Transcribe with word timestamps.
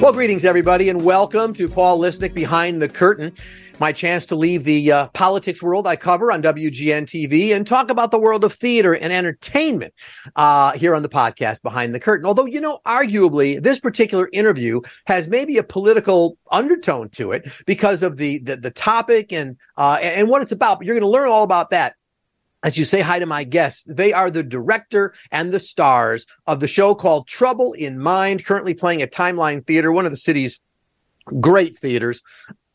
Well, 0.00 0.12
greetings, 0.12 0.44
everybody, 0.44 0.90
and 0.90 1.04
welcome 1.04 1.52
to 1.54 1.68
Paul 1.68 1.98
Lisnek 1.98 2.32
Behind 2.32 2.80
the 2.80 2.88
Curtain. 2.88 3.32
My 3.80 3.90
chance 3.90 4.24
to 4.26 4.36
leave 4.36 4.62
the 4.62 4.92
uh, 4.92 5.08
politics 5.08 5.60
world 5.60 5.88
I 5.88 5.96
cover 5.96 6.30
on 6.30 6.40
WGN 6.40 7.02
TV 7.02 7.52
and 7.52 7.66
talk 7.66 7.90
about 7.90 8.12
the 8.12 8.18
world 8.18 8.44
of 8.44 8.52
theater 8.52 8.94
and 8.94 9.12
entertainment 9.12 9.92
uh, 10.36 10.70
here 10.72 10.94
on 10.94 11.02
the 11.02 11.08
podcast 11.08 11.62
Behind 11.62 11.92
the 11.92 11.98
Curtain. 11.98 12.26
Although, 12.26 12.46
you 12.46 12.60
know, 12.60 12.78
arguably, 12.86 13.60
this 13.60 13.80
particular 13.80 14.28
interview 14.32 14.80
has 15.08 15.26
maybe 15.26 15.58
a 15.58 15.64
political 15.64 16.38
undertone 16.52 17.08
to 17.10 17.32
it 17.32 17.48
because 17.66 18.04
of 18.04 18.18
the 18.18 18.38
the, 18.38 18.56
the 18.56 18.70
topic 18.70 19.32
and 19.32 19.56
uh, 19.76 19.98
and 20.00 20.28
what 20.28 20.42
it's 20.42 20.52
about. 20.52 20.78
But 20.78 20.86
you're 20.86 20.94
going 20.94 21.02
to 21.02 21.08
learn 21.08 21.28
all 21.28 21.42
about 21.42 21.70
that 21.70 21.96
as 22.62 22.78
you 22.78 22.84
say 22.84 23.00
hi 23.00 23.18
to 23.18 23.26
my 23.26 23.44
guests, 23.44 23.84
they 23.84 24.12
are 24.12 24.30
the 24.30 24.42
director 24.42 25.14
and 25.30 25.52
the 25.52 25.60
stars 25.60 26.26
of 26.46 26.60
the 26.60 26.66
show 26.66 26.94
called 26.94 27.26
Trouble 27.26 27.72
in 27.72 27.98
Mind, 27.98 28.44
currently 28.44 28.74
playing 28.74 29.02
at 29.02 29.12
Timeline 29.12 29.64
Theater, 29.66 29.92
one 29.92 30.06
of 30.06 30.10
the 30.12 30.16
city's 30.16 30.60
great 31.40 31.76
theaters, 31.76 32.22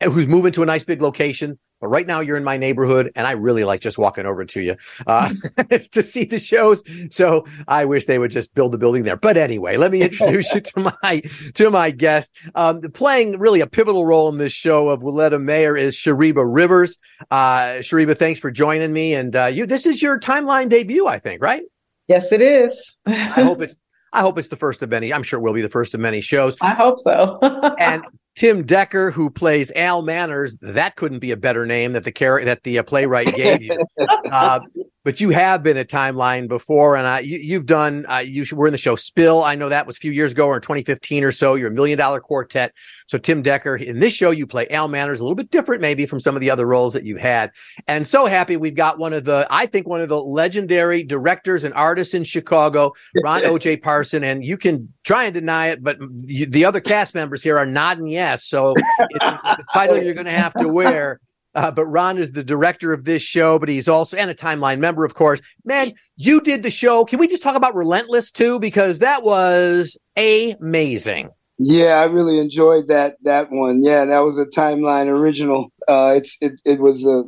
who's 0.03 0.27
moving 0.27 0.51
to 0.53 0.63
a 0.63 0.65
nice 0.65 0.83
big 0.83 1.01
location 1.01 1.59
but 1.83 1.89
right 1.89 2.07
now 2.07 2.21
you're 2.21 2.37
in 2.37 2.45
my 2.45 2.55
neighborhood 2.55 3.11
and 3.13 3.27
I 3.27 3.31
really 3.31 3.65
like 3.65 3.81
just 3.81 3.97
walking 3.97 4.25
over 4.25 4.45
to 4.45 4.61
you, 4.61 4.77
uh, 5.05 5.29
to 5.91 6.01
see 6.01 6.23
the 6.23 6.39
shows. 6.39 6.81
So 7.13 7.43
I 7.67 7.83
wish 7.83 8.05
they 8.05 8.17
would 8.17 8.31
just 8.31 8.55
build 8.55 8.71
the 8.71 8.77
building 8.77 9.03
there. 9.03 9.17
But 9.17 9.35
anyway, 9.35 9.75
let 9.75 9.91
me 9.91 10.01
introduce 10.01 10.53
you 10.53 10.61
to 10.61 10.93
my, 11.03 11.21
to 11.55 11.69
my 11.69 11.91
guest. 11.91 12.31
Um, 12.55 12.79
playing 12.93 13.37
really 13.37 13.59
a 13.59 13.67
pivotal 13.67 14.05
role 14.05 14.29
in 14.29 14.37
this 14.37 14.53
show 14.53 14.87
of 14.87 15.03
Wiletta 15.03 15.39
Mayer 15.39 15.75
is 15.75 15.97
Shariba 15.97 16.45
Rivers. 16.47 16.97
Uh, 17.29 17.79
Shariba, 17.79 18.17
thanks 18.17 18.39
for 18.39 18.49
joining 18.49 18.93
me. 18.93 19.13
And, 19.13 19.35
uh, 19.35 19.47
you, 19.47 19.65
this 19.65 19.85
is 19.85 20.01
your 20.01 20.17
timeline 20.17 20.69
debut, 20.69 21.05
I 21.05 21.19
think, 21.19 21.43
right? 21.43 21.63
Yes, 22.07 22.31
it 22.31 22.41
is. 22.41 22.97
I 23.05 23.43
hope 23.43 23.61
it's 23.61 23.75
I 24.13 24.21
hope 24.21 24.37
it's 24.37 24.47
the 24.47 24.55
first 24.55 24.81
of 24.81 24.89
many. 24.89 25.11
I'm 25.11 25.23
sure 25.23 25.39
it 25.39 25.41
will 25.41 25.53
be 25.53 25.61
the 25.61 25.69
first 25.69 25.93
of 25.93 25.99
many 25.99 26.21
shows. 26.21 26.55
I 26.61 26.73
hope 26.73 26.99
so. 27.01 27.39
and 27.79 28.03
Tim 28.35 28.63
Decker, 28.63 29.11
who 29.11 29.29
plays 29.29 29.71
Al 29.75 30.01
Manners, 30.01 30.57
that 30.61 30.95
couldn't 30.95 31.19
be 31.19 31.31
a 31.31 31.37
better 31.37 31.65
name 31.65 31.93
that 31.93 32.03
the 32.03 32.11
car- 32.11 32.43
that 32.45 32.63
the 32.63 32.79
uh, 32.79 32.83
playwright 32.83 33.33
gave 33.33 33.61
you. 33.61 33.71
Uh, 34.31 34.59
but 35.03 35.19
you 35.19 35.31
have 35.31 35.63
been 35.63 35.77
a 35.77 35.83
Timeline 35.83 36.47
before, 36.47 36.95
and 36.95 37.05
uh, 37.05 37.19
you, 37.21 37.55
have 37.55 37.65
done. 37.65 38.05
Uh, 38.09 38.19
you 38.19 38.45
were 38.53 38.67
in 38.67 38.71
the 38.71 38.77
show 38.77 38.95
Spill. 38.95 39.43
I 39.43 39.55
know 39.55 39.69
that 39.69 39.85
was 39.85 39.97
a 39.97 39.99
few 39.99 40.11
years 40.11 40.31
ago, 40.31 40.47
or 40.47 40.55
in 40.55 40.61
2015 40.61 41.23
or 41.23 41.31
so. 41.31 41.55
You're 41.55 41.71
a 41.71 41.73
Million 41.73 41.97
Dollar 41.97 42.21
Quartet. 42.21 42.73
So 43.07 43.17
Tim 43.17 43.41
Decker 43.41 43.75
in 43.75 43.99
this 43.99 44.13
show, 44.13 44.31
you 44.31 44.47
play 44.47 44.67
Al 44.69 44.87
Manners, 44.87 45.19
a 45.19 45.23
little 45.23 45.35
bit 45.35 45.51
different 45.51 45.81
maybe 45.81 46.05
from 46.05 46.19
some 46.19 46.35
of 46.35 46.41
the 46.41 46.49
other 46.49 46.65
roles 46.65 46.93
that 46.93 47.03
you've 47.03 47.19
had. 47.19 47.51
And 47.87 48.07
so 48.07 48.25
happy 48.25 48.55
we've 48.55 48.75
got 48.75 48.97
one 48.97 49.13
of 49.13 49.25
the, 49.25 49.45
I 49.49 49.65
think, 49.65 49.87
one 49.87 50.01
of 50.01 50.09
the 50.09 50.21
legendary 50.21 51.03
directors 51.03 51.63
and 51.63 51.73
artists 51.73 52.13
in 52.13 52.23
Chicago, 52.23 52.93
Ron 53.23 53.45
O.J. 53.45 53.77
Parson. 53.77 54.23
And 54.23 54.43
you 54.43 54.57
can 54.57 54.93
try 55.03 55.25
and 55.25 55.33
deny 55.33 55.67
it, 55.67 55.83
but 55.83 55.97
you, 56.25 56.45
the 56.45 56.65
other 56.65 56.79
cast 56.79 57.13
members 57.13 57.43
here 57.43 57.57
are 57.57 57.65
nodding 57.65 58.07
yes. 58.07 58.45
So 58.45 58.73
it's 58.99 59.25
the 59.25 59.63
title 59.73 59.97
you're 59.97 60.13
going 60.13 60.25
to 60.25 60.31
have 60.31 60.53
to 60.53 60.67
wear. 60.67 61.19
Uh, 61.55 61.71
but 61.71 61.85
Ron 61.85 62.17
is 62.17 62.31
the 62.31 62.43
director 62.43 62.93
of 62.93 63.05
this 63.05 63.21
show, 63.21 63.59
but 63.59 63.69
he's 63.69 63.87
also 63.87 64.17
and 64.17 64.29
a 64.29 64.35
timeline 64.35 64.79
member, 64.79 65.05
of 65.05 65.13
course. 65.13 65.41
Man, 65.63 65.93
you 66.15 66.41
did 66.41 66.63
the 66.63 66.71
show. 66.71 67.05
Can 67.05 67.19
we 67.19 67.27
just 67.27 67.43
talk 67.43 67.55
about 67.55 67.75
Relentless 67.75 68.31
too? 68.31 68.59
Because 68.59 68.99
that 68.99 69.23
was 69.23 69.97
amazing. 70.17 71.29
Yeah, 71.59 72.01
I 72.01 72.05
really 72.05 72.39
enjoyed 72.39 72.87
that 72.87 73.17
that 73.23 73.51
one. 73.51 73.81
Yeah, 73.83 74.05
that 74.05 74.19
was 74.19 74.39
a 74.39 74.45
timeline 74.45 75.07
original. 75.07 75.71
Uh, 75.87 76.13
it's 76.15 76.37
it 76.41 76.59
it 76.65 76.79
was 76.79 77.05
a. 77.05 77.23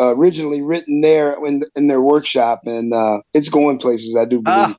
originally 0.00 0.62
written 0.62 1.00
there 1.00 1.36
in, 1.46 1.62
in 1.76 1.86
their 1.86 2.02
workshop, 2.02 2.62
and 2.64 2.92
uh, 2.92 3.20
it's 3.32 3.48
going 3.48 3.78
places. 3.78 4.16
I 4.16 4.24
do 4.24 4.42
believe. 4.42 4.76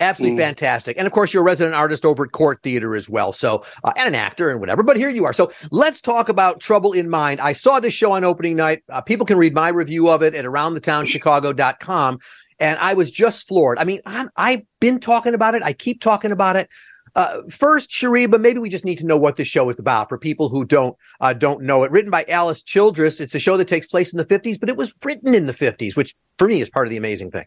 Absolutely 0.00 0.38
mm. 0.38 0.46
fantastic. 0.46 0.96
And 0.96 1.06
of 1.06 1.12
course, 1.12 1.32
you're 1.32 1.42
a 1.42 1.46
resident 1.46 1.76
artist 1.76 2.06
over 2.06 2.24
at 2.24 2.32
Court 2.32 2.62
Theater 2.62 2.96
as 2.96 3.08
well. 3.08 3.32
So, 3.32 3.64
uh, 3.84 3.92
and 3.96 4.08
an 4.08 4.14
actor 4.14 4.48
and 4.48 4.58
whatever, 4.58 4.82
but 4.82 4.96
here 4.96 5.10
you 5.10 5.26
are. 5.26 5.34
So 5.34 5.52
let's 5.70 6.00
talk 6.00 6.30
about 6.30 6.60
Trouble 6.60 6.92
in 6.92 7.10
Mind. 7.10 7.40
I 7.40 7.52
saw 7.52 7.80
this 7.80 7.92
show 7.92 8.12
on 8.12 8.24
opening 8.24 8.56
night. 8.56 8.82
Uh, 8.88 9.02
people 9.02 9.26
can 9.26 9.36
read 9.36 9.54
my 9.54 9.68
review 9.68 10.08
of 10.08 10.22
it 10.22 10.34
at 10.34 10.44
aroundthetownchicago.com. 10.46 12.18
And 12.58 12.78
I 12.78 12.94
was 12.94 13.10
just 13.10 13.46
floored. 13.46 13.78
I 13.78 13.84
mean, 13.84 14.00
i 14.06 14.50
have 14.50 14.62
been 14.80 15.00
talking 15.00 15.34
about 15.34 15.54
it. 15.54 15.62
I 15.62 15.72
keep 15.72 16.00
talking 16.00 16.32
about 16.32 16.56
it. 16.56 16.68
Uh, 17.16 17.42
first, 17.50 17.90
Shariba, 17.90 18.40
maybe 18.40 18.58
we 18.58 18.68
just 18.68 18.84
need 18.84 18.98
to 18.98 19.06
know 19.06 19.16
what 19.18 19.36
this 19.36 19.48
show 19.48 19.68
is 19.70 19.78
about 19.78 20.08
for 20.08 20.18
people 20.18 20.48
who 20.48 20.64
don't 20.64 20.96
uh, 21.20 21.32
don't 21.32 21.62
know 21.62 21.82
it. 21.82 21.90
Written 21.90 22.10
by 22.10 22.24
Alice 22.28 22.62
Childress, 22.62 23.20
it's 23.20 23.34
a 23.34 23.38
show 23.38 23.56
that 23.56 23.66
takes 23.66 23.86
place 23.86 24.12
in 24.12 24.18
the 24.18 24.24
50s, 24.24 24.60
but 24.60 24.68
it 24.68 24.76
was 24.76 24.94
written 25.02 25.34
in 25.34 25.46
the 25.46 25.52
50s, 25.52 25.96
which 25.96 26.14
for 26.38 26.46
me 26.46 26.60
is 26.60 26.70
part 26.70 26.86
of 26.86 26.90
the 26.90 26.96
amazing 26.96 27.30
thing. 27.30 27.46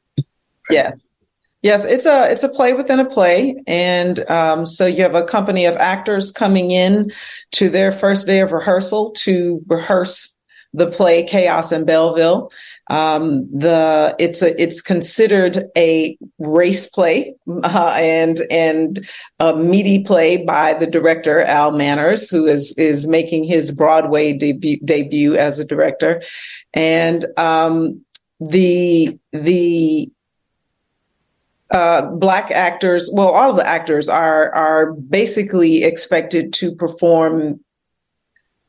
Yes, 0.70 1.14
Yes, 1.64 1.86
it's 1.86 2.06
a 2.06 2.30
it's 2.30 2.44
a 2.44 2.50
play 2.50 2.74
within 2.74 3.00
a 3.00 3.06
play, 3.06 3.56
and 3.68 4.30
um, 4.30 4.66
so 4.66 4.86
you 4.86 5.02
have 5.02 5.16
a 5.16 5.24
company 5.24 5.66
of 5.66 5.78
actors 5.78 6.30
coming 6.30 6.72
in 6.72 7.10
to 7.54 7.70
their 7.70 7.90
first 7.90 8.28
day 8.28 8.42
of 8.42 8.52
rehearsal 8.52 9.12
to 9.20 9.62
rehearse 9.68 10.38
the 10.74 10.92
play 10.92 11.24
Chaos 11.24 11.72
in 11.72 11.86
Belleville. 11.86 12.52
Um, 12.90 13.48
the 13.58 14.14
it's 14.20 14.42
a 14.42 14.62
it's 14.62 14.82
considered 14.82 15.64
a 15.78 16.18
race 16.38 16.90
play 16.90 17.34
uh, 17.48 17.94
and 17.96 18.42
and 18.52 19.08
a 19.40 19.56
meaty 19.56 20.04
play 20.04 20.44
by 20.44 20.74
the 20.74 20.88
director 20.88 21.44
Al 21.44 21.72
Manners, 21.72 22.30
who 22.30 22.46
is 22.46 22.78
is 22.78 23.08
making 23.08 23.46
his 23.46 23.72
Broadway 23.72 24.34
debut 24.34 24.80
debut 24.84 25.38
as 25.38 25.60
a 25.60 25.66
director, 25.66 26.22
and 26.74 27.26
um, 27.38 28.04
the 28.42 29.18
the 29.32 30.12
uh, 31.74 32.04
black 32.12 32.52
actors, 32.52 33.10
well, 33.14 33.30
all 33.30 33.50
of 33.50 33.56
the 33.56 33.68
actors 33.68 34.08
are 34.08 34.54
are 34.54 34.94
basically 34.94 35.84
expected 35.84 36.54
to 36.54 36.74
perform 36.74 37.60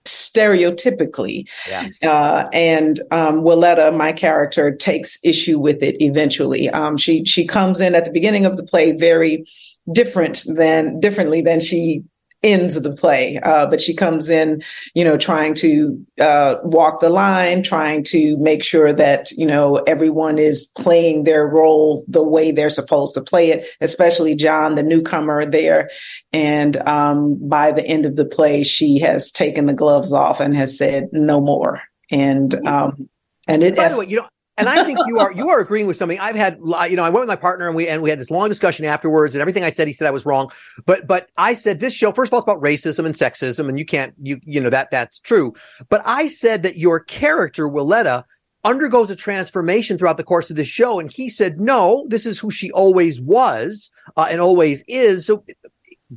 stereotypically. 0.06 1.46
Yeah. 1.68 1.88
Uh, 2.02 2.48
and 2.52 3.00
um, 3.10 3.42
Wiletta, 3.42 3.92
my 3.92 4.12
character, 4.12 4.74
takes 4.74 5.18
issue 5.24 5.58
with 5.58 5.82
it 5.82 5.96
eventually. 6.00 6.68
Um, 6.70 6.96
she 6.96 7.24
she 7.24 7.46
comes 7.46 7.80
in 7.80 7.94
at 7.94 8.04
the 8.04 8.10
beginning 8.10 8.46
of 8.46 8.56
the 8.56 8.64
play 8.64 8.92
very 8.92 9.44
different 9.92 10.42
than 10.46 10.98
differently 10.98 11.42
than 11.42 11.60
she 11.60 12.02
ends 12.44 12.76
of 12.76 12.82
the 12.82 12.94
play. 12.94 13.40
Uh, 13.42 13.66
but 13.66 13.80
she 13.80 13.94
comes 13.94 14.28
in, 14.28 14.62
you 14.94 15.02
know, 15.02 15.16
trying 15.16 15.54
to 15.54 16.06
uh, 16.20 16.56
walk 16.62 17.00
the 17.00 17.08
line, 17.08 17.62
trying 17.62 18.04
to 18.04 18.36
make 18.36 18.62
sure 18.62 18.92
that, 18.92 19.30
you 19.32 19.46
know, 19.46 19.78
everyone 19.78 20.38
is 20.38 20.66
playing 20.76 21.24
their 21.24 21.46
role 21.46 22.04
the 22.06 22.22
way 22.22 22.52
they're 22.52 22.70
supposed 22.70 23.14
to 23.14 23.22
play 23.22 23.50
it, 23.50 23.66
especially 23.80 24.36
John, 24.36 24.74
the 24.74 24.82
newcomer 24.82 25.44
there. 25.46 25.90
And 26.32 26.76
um, 26.86 27.36
by 27.48 27.72
the 27.72 27.84
end 27.84 28.04
of 28.04 28.16
the 28.16 28.26
play, 28.26 28.62
she 28.62 28.98
has 29.00 29.32
taken 29.32 29.66
the 29.66 29.72
gloves 29.72 30.12
off 30.12 30.38
and 30.38 30.54
has 30.54 30.76
said 30.76 31.08
no 31.12 31.40
more. 31.40 31.82
And 32.10 32.54
um, 32.66 33.08
and 33.48 33.62
it. 33.62 33.76
By 33.76 33.88
the 33.88 33.98
way, 33.98 34.06
you 34.06 34.18
know, 34.18 34.28
and 34.56 34.68
I 34.68 34.84
think 34.84 34.98
you 35.06 35.18
are 35.18 35.32
you 35.32 35.48
are 35.48 35.60
agreeing 35.60 35.86
with 35.86 35.96
something. 35.96 36.18
I've 36.18 36.36
had 36.36 36.58
you 36.58 36.96
know 36.96 37.02
I 37.02 37.10
went 37.10 37.20
with 37.20 37.28
my 37.28 37.36
partner 37.36 37.66
and 37.66 37.74
we 37.74 37.88
and 37.88 38.02
we 38.02 38.10
had 38.10 38.20
this 38.20 38.30
long 38.30 38.48
discussion 38.48 38.84
afterwards 38.84 39.34
and 39.34 39.40
everything 39.40 39.64
I 39.64 39.70
said 39.70 39.88
he 39.88 39.92
said 39.92 40.06
I 40.06 40.12
was 40.12 40.24
wrong. 40.24 40.50
But 40.86 41.06
but 41.06 41.28
I 41.36 41.54
said 41.54 41.80
this 41.80 41.94
show 41.94 42.12
first 42.12 42.30
of 42.30 42.34
all 42.34 42.40
it's 42.40 42.46
about 42.46 42.62
racism 42.62 43.04
and 43.04 43.14
sexism 43.14 43.68
and 43.68 43.78
you 43.78 43.84
can't 43.84 44.14
you 44.22 44.40
you 44.44 44.60
know 44.60 44.70
that 44.70 44.90
that's 44.90 45.18
true. 45.18 45.54
But 45.88 46.02
I 46.04 46.28
said 46.28 46.62
that 46.62 46.76
your 46.76 47.00
character 47.00 47.68
Wiletta 47.68 48.24
undergoes 48.62 49.10
a 49.10 49.16
transformation 49.16 49.98
throughout 49.98 50.16
the 50.16 50.24
course 50.24 50.50
of 50.50 50.56
the 50.56 50.64
show 50.64 51.00
and 51.00 51.10
he 51.10 51.28
said 51.28 51.60
no 51.60 52.06
this 52.08 52.24
is 52.24 52.38
who 52.38 52.50
she 52.50 52.70
always 52.72 53.20
was 53.20 53.90
uh, 54.16 54.28
and 54.30 54.40
always 54.40 54.84
is. 54.86 55.26
So 55.26 55.44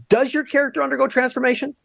does 0.09 0.33
your 0.33 0.43
character 0.43 0.83
undergo 0.83 1.07
transformation? 1.07 1.75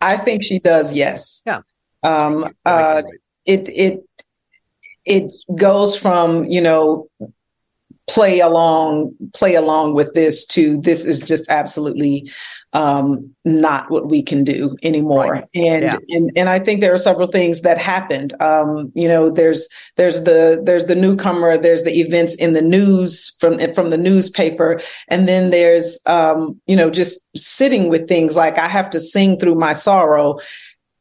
I 0.00 0.16
think 0.16 0.42
she 0.42 0.58
does. 0.58 0.92
Yes. 0.94 1.42
Yeah. 1.46 1.60
Um. 2.02 2.54
Uh. 2.64 3.02
It 3.46 3.68
it 3.68 4.04
it 5.04 5.32
goes 5.56 5.96
from 5.96 6.44
you 6.44 6.60
know 6.60 7.08
play 8.06 8.40
along 8.40 9.14
play 9.32 9.54
along 9.54 9.94
with 9.94 10.12
this 10.12 10.44
to 10.44 10.80
this 10.82 11.04
is 11.04 11.20
just 11.20 11.48
absolutely 11.48 12.30
um, 12.74 13.32
not 13.44 13.88
what 13.90 14.08
we 14.08 14.22
can 14.22 14.42
do 14.42 14.76
anymore 14.82 15.32
right. 15.32 15.44
and, 15.54 15.82
yeah. 15.84 15.96
and 16.10 16.30
and 16.36 16.50
i 16.50 16.58
think 16.58 16.80
there 16.80 16.92
are 16.92 16.98
several 16.98 17.26
things 17.26 17.62
that 17.62 17.78
happened 17.78 18.34
um, 18.42 18.92
you 18.94 19.08
know 19.08 19.30
there's 19.30 19.68
there's 19.96 20.24
the 20.24 20.60
there's 20.64 20.84
the 20.84 20.94
newcomer 20.94 21.56
there's 21.56 21.84
the 21.84 21.98
events 22.00 22.34
in 22.34 22.52
the 22.52 22.62
news 22.62 23.34
from 23.40 23.58
from 23.74 23.88
the 23.88 23.98
newspaper 23.98 24.80
and 25.08 25.26
then 25.26 25.50
there's 25.50 26.00
um, 26.06 26.60
you 26.66 26.76
know 26.76 26.90
just 26.90 27.30
sitting 27.38 27.88
with 27.88 28.06
things 28.06 28.36
like 28.36 28.58
i 28.58 28.68
have 28.68 28.90
to 28.90 29.00
sing 29.00 29.38
through 29.38 29.54
my 29.54 29.72
sorrow 29.72 30.38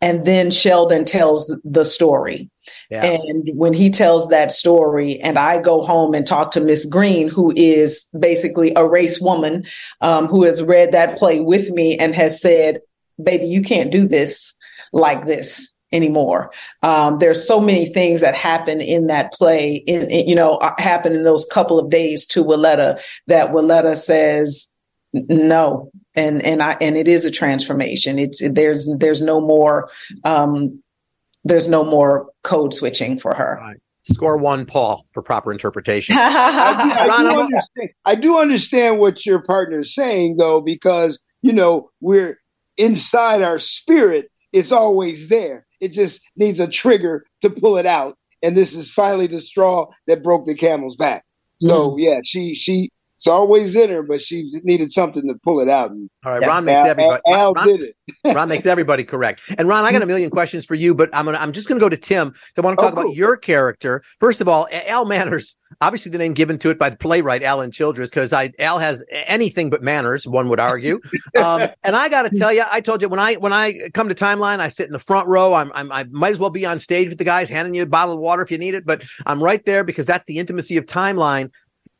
and 0.03 0.25
then 0.25 0.51
sheldon 0.51 1.05
tells 1.05 1.47
the 1.63 1.85
story 1.85 2.49
yeah. 2.89 3.03
And 3.05 3.49
when 3.55 3.73
he 3.73 3.89
tells 3.89 4.29
that 4.29 4.51
story, 4.51 5.19
and 5.19 5.37
I 5.37 5.59
go 5.59 5.83
home 5.83 6.13
and 6.13 6.25
talk 6.25 6.51
to 6.51 6.61
Miss 6.61 6.85
Green, 6.85 7.27
who 7.27 7.53
is 7.55 8.07
basically 8.17 8.71
a 8.75 8.87
race 8.87 9.19
woman 9.19 9.65
um, 10.01 10.27
who 10.27 10.43
has 10.43 10.61
read 10.61 10.91
that 10.91 11.17
play 11.17 11.39
with 11.39 11.69
me 11.71 11.97
and 11.97 12.15
has 12.15 12.39
said, 12.39 12.79
Baby, 13.21 13.45
you 13.45 13.61
can't 13.61 13.91
do 13.91 14.07
this 14.07 14.53
like 14.91 15.25
this 15.25 15.69
anymore. 15.91 16.51
Um, 16.81 17.19
there's 17.19 17.45
so 17.45 17.59
many 17.59 17.93
things 17.93 18.21
that 18.21 18.33
happen 18.33 18.81
in 18.81 19.07
that 19.07 19.31
play, 19.33 19.75
in, 19.75 20.09
in, 20.09 20.27
you 20.27 20.35
know, 20.35 20.55
uh, 20.55 20.73
happen 20.79 21.13
in 21.13 21.23
those 21.23 21.45
couple 21.45 21.79
of 21.79 21.91
days 21.91 22.25
to 22.27 22.43
Wiletta 22.43 22.99
that 23.27 23.51
Wiletta 23.51 23.95
says, 23.95 24.73
no, 25.13 25.91
and 26.15 26.41
and 26.43 26.61
I 26.61 26.77
and 26.79 26.97
it 26.97 27.07
is 27.07 27.25
a 27.25 27.31
transformation. 27.31 28.19
It's 28.19 28.41
there's 28.47 28.89
there's 28.99 29.21
no 29.21 29.41
more 29.41 29.89
um, 30.23 30.81
there's 31.43 31.67
no 31.67 31.83
more 31.83 32.29
code 32.43 32.73
switching 32.73 33.19
for 33.19 33.33
her. 33.35 33.59
Right. 33.61 33.77
Score 34.03 34.35
one, 34.37 34.65
Paul, 34.65 35.05
for 35.13 35.21
proper 35.21 35.51
interpretation. 35.51 36.17
I, 36.17 36.23
I, 36.25 37.07
I, 37.07 37.23
do 37.23 37.39
understand, 37.39 37.89
I 38.05 38.15
do 38.15 38.37
understand 38.37 38.99
what 38.99 39.25
your 39.25 39.41
partner 39.41 39.79
is 39.79 39.95
saying, 39.95 40.35
though, 40.37 40.59
because 40.59 41.21
you 41.41 41.53
know 41.53 41.89
we're 42.01 42.37
inside 42.77 43.41
our 43.41 43.59
spirit. 43.59 44.29
It's 44.51 44.73
always 44.73 45.29
there. 45.29 45.65
It 45.79 45.93
just 45.93 46.21
needs 46.35 46.59
a 46.59 46.67
trigger 46.67 47.25
to 47.41 47.49
pull 47.49 47.77
it 47.77 47.85
out, 47.85 48.17
and 48.41 48.57
this 48.57 48.75
is 48.75 48.91
finally 48.91 49.27
the 49.27 49.39
straw 49.39 49.87
that 50.07 50.23
broke 50.23 50.45
the 50.45 50.55
camel's 50.55 50.97
back. 50.97 51.23
So 51.61 51.91
mm. 51.91 51.95
yeah, 51.97 52.19
she 52.25 52.55
she 52.55 52.91
it's 53.17 53.27
always 53.27 53.75
in 53.75 53.89
her, 53.89 54.03
but 54.03 54.21
she 54.21 54.49
needed 54.63 54.91
something 54.91 55.25
to 55.27 55.35
pull 55.43 55.59
it 55.59 55.69
out. 55.69 55.91
All 56.25 56.31
right, 56.31 56.41
yeah. 56.41 56.47
Ron 56.47 56.65
makes 56.65 56.81
Al, 56.81 56.87
everybody. 56.87 57.21
Al, 57.27 57.53
Ron, 57.53 57.67
did 57.67 57.81
it. 57.81 57.95
Ron 58.35 58.49
makes 58.49 58.65
everybody 58.65 59.03
correct. 59.03 59.41
And 59.57 59.67
Ron, 59.67 59.85
I 59.85 59.91
got 59.91 60.01
a 60.01 60.05
million 60.05 60.29
questions 60.29 60.65
for 60.65 60.75
you, 60.75 60.95
but 60.95 61.09
I'm 61.13 61.25
gonna 61.25 61.37
I'm 61.37 61.53
just 61.53 61.67
gonna 61.67 61.79
go 61.79 61.89
to 61.89 61.97
Tim. 61.97 62.33
So 62.35 62.61
I 62.61 62.65
want 62.65 62.79
to 62.79 62.83
talk 62.83 62.93
oh, 62.93 62.95
cool. 62.95 63.03
about 63.05 63.15
your 63.15 63.37
character. 63.37 64.03
First 64.19 64.41
of 64.41 64.49
all, 64.49 64.67
Al 64.71 65.05
Manners, 65.05 65.55
obviously 65.79 66.11
the 66.11 66.17
name 66.17 66.33
given 66.33 66.57
to 66.59 66.69
it 66.69 66.79
by 66.79 66.89
the 66.89 66.97
playwright 66.97 67.43
Alan 67.43 67.71
Childress, 67.71 68.09
because 68.09 68.33
I 68.33 68.51
Al 68.59 68.79
has 68.79 69.05
anything 69.11 69.69
but 69.69 69.83
manners, 69.83 70.27
one 70.27 70.49
would 70.49 70.59
argue. 70.59 70.99
Um, 71.37 71.69
and 71.83 71.95
I 71.95 72.09
got 72.09 72.23
to 72.23 72.35
tell 72.35 72.51
you, 72.51 72.63
I 72.69 72.81
told 72.81 73.01
you 73.01 73.09
when 73.09 73.19
I 73.19 73.35
when 73.35 73.53
I 73.53 73.89
come 73.93 74.09
to 74.09 74.15
Timeline, 74.15 74.59
I 74.59 74.69
sit 74.69 74.87
in 74.87 74.91
the 74.91 74.99
front 74.99 75.27
row. 75.27 75.53
I'm, 75.53 75.71
I'm 75.75 75.91
I 75.91 76.05
might 76.11 76.31
as 76.31 76.39
well 76.39 76.49
be 76.49 76.65
on 76.65 76.79
stage 76.79 77.09
with 77.09 77.19
the 77.19 77.23
guys, 77.23 77.47
handing 77.47 77.75
you 77.75 77.83
a 77.83 77.85
bottle 77.85 78.15
of 78.15 78.19
water 78.19 78.41
if 78.41 78.51
you 78.51 78.57
need 78.57 78.73
it, 78.73 78.85
but 78.85 79.03
I'm 79.25 79.41
right 79.41 79.63
there 79.65 79.83
because 79.83 80.07
that's 80.07 80.25
the 80.25 80.39
intimacy 80.39 80.75
of 80.77 80.87
Timeline. 80.87 81.51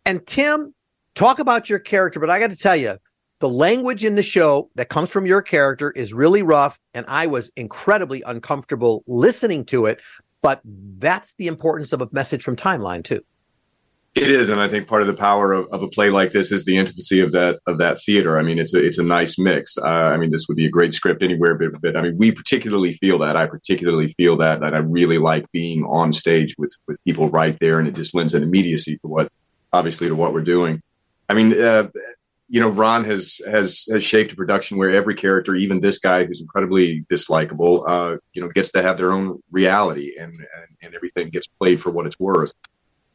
And 0.05 0.25
Tim, 0.27 0.73
talk 1.15 1.39
about 1.39 1.69
your 1.69 1.79
character, 1.79 2.19
but 2.19 2.29
I 2.29 2.39
got 2.39 2.49
to 2.49 2.57
tell 2.57 2.75
you, 2.75 2.97
the 3.39 3.49
language 3.49 4.05
in 4.05 4.15
the 4.15 4.23
show 4.23 4.69
that 4.75 4.89
comes 4.89 5.11
from 5.11 5.25
your 5.25 5.41
character 5.41 5.91
is 5.91 6.13
really 6.13 6.41
rough, 6.43 6.79
and 6.93 7.05
I 7.09 7.27
was 7.27 7.51
incredibly 7.55 8.21
uncomfortable 8.21 9.03
listening 9.05 9.65
to 9.65 9.85
it. 9.85 9.99
But 10.41 10.61
that's 10.63 11.35
the 11.35 11.47
importance 11.47 11.93
of 11.93 12.01
a 12.01 12.09
message 12.11 12.43
from 12.43 12.55
Timeline 12.55 13.03
too. 13.03 13.21
It 14.15 14.29
is, 14.29 14.49
and 14.49 14.61
I 14.61 14.67
think 14.67 14.87
part 14.87 15.01
of 15.01 15.07
the 15.07 15.13
power 15.13 15.53
of, 15.53 15.67
of, 15.71 15.81
a 15.81 15.87
play 15.87 16.11
like 16.11 16.33
this 16.33 16.51
is 16.51 16.65
the 16.65 16.77
intimacy 16.77 17.19
of 17.19 17.31
that 17.31 17.59
of 17.65 17.79
that 17.79 17.99
theater. 17.99 18.37
I 18.37 18.43
mean, 18.43 18.59
it's 18.59 18.73
a 18.73 18.81
it's 18.81 18.99
a 18.99 19.03
nice 19.03 19.39
mix. 19.39 19.75
Uh, 19.75 19.85
I 19.85 20.17
mean, 20.17 20.29
this 20.29 20.45
would 20.47 20.55
be 20.55 20.67
a 20.67 20.69
great 20.69 20.93
script 20.93 21.23
anywhere, 21.23 21.55
but, 21.55 21.81
but 21.81 21.97
I 21.97 22.01
mean, 22.01 22.15
we 22.17 22.31
particularly 22.31 22.93
feel 22.93 23.17
that. 23.19 23.35
I 23.35 23.47
particularly 23.47 24.09
feel 24.09 24.37
that 24.37 24.59
that 24.59 24.75
I 24.75 24.77
really 24.77 25.17
like 25.17 25.51
being 25.51 25.83
on 25.85 26.13
stage 26.13 26.55
with 26.59 26.77
with 26.87 27.03
people 27.05 27.29
right 27.29 27.57
there, 27.59 27.79
and 27.79 27.87
it 27.87 27.95
just 27.95 28.13
lends 28.13 28.35
an 28.35 28.43
immediacy 28.43 28.99
to 28.99 29.07
what, 29.07 29.31
obviously, 29.71 30.09
to 30.09 30.15
what 30.15 30.31
we're 30.31 30.43
doing. 30.43 30.79
I 31.29 31.33
mean, 31.33 31.59
uh, 31.59 31.89
you 32.53 32.59
know, 32.59 32.69
Ron 32.69 33.03
has 33.05 33.41
has 33.47 33.87
has 33.89 34.03
shaped 34.03 34.33
a 34.33 34.35
production 34.35 34.77
where 34.77 34.91
every 34.91 35.15
character, 35.15 35.55
even 35.55 35.79
this 35.79 35.97
guy 35.97 36.25
who's 36.25 36.41
incredibly 36.41 37.03
dislikable, 37.09 37.83
uh, 37.87 38.17
you 38.33 38.41
know, 38.41 38.49
gets 38.49 38.71
to 38.73 38.81
have 38.81 38.97
their 38.97 39.11
own 39.11 39.41
reality, 39.51 40.13
and, 40.19 40.33
and, 40.33 40.67
and 40.81 40.93
everything 40.93 41.29
gets 41.29 41.47
played 41.47 41.81
for 41.81 41.89
what 41.89 42.05
it's 42.05 42.19
worth. 42.19 42.53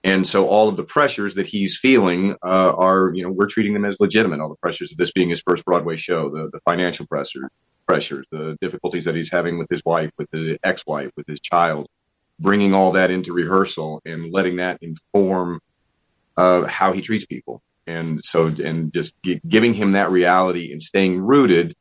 And 0.03 0.27
so, 0.27 0.49
all 0.49 0.69
of 0.69 0.77
the 0.77 0.85
pressures 0.85 1.35
that 1.35 1.47
he's 1.47 1.77
feeling 1.77 2.35
uh, 2.43 2.73
are, 2.77 3.13
you 3.15 3.23
know, 3.23 3.31
we're 3.31 3.47
treating 3.47 3.75
them 3.75 3.85
as 3.85 4.01
legitimate. 4.01 4.41
All 4.41 4.49
the 4.49 4.57
pressures 4.57 4.91
of 4.91 4.99
this 4.99 5.13
being 5.13 5.29
his 5.29 5.41
first 5.41 5.65
Broadway 5.65 5.97
show, 5.97 6.31
the 6.31 6.51
the 6.51 6.61
financial 6.65 7.07
pressure, 7.07 7.51
pressures, 7.87 8.27
the 8.33 8.57
difficulties 8.61 9.05
that 9.05 9.15
he's 9.15 9.31
having 9.31 9.59
with 9.59 9.69
his 9.71 9.85
wife, 9.85 10.11
with 10.19 10.31
the 10.33 10.59
ex-wife, 10.65 11.13
with 11.17 11.27
his 11.29 11.41
child, 11.41 11.87
bringing 12.41 12.75
all 12.75 12.93
that 12.93 13.11
into 13.11 13.33
rehearsal 13.33 14.01
and 14.05 14.33
letting 14.33 14.57
that 14.57 14.79
inform 14.83 15.61
uh, 16.37 16.67
how 16.67 16.93
he 16.93 17.03
treats 17.03 17.27
people 17.27 17.63
and 17.89 18.25
so 18.25 18.47
and 18.47 18.93
just 18.93 19.15
g- 19.23 19.41
giving 19.49 19.75
him 19.75 19.93
that 19.93 20.11
reality 20.11 20.71
and 20.73 20.81
staying 20.81 21.19
rooted 21.19 21.75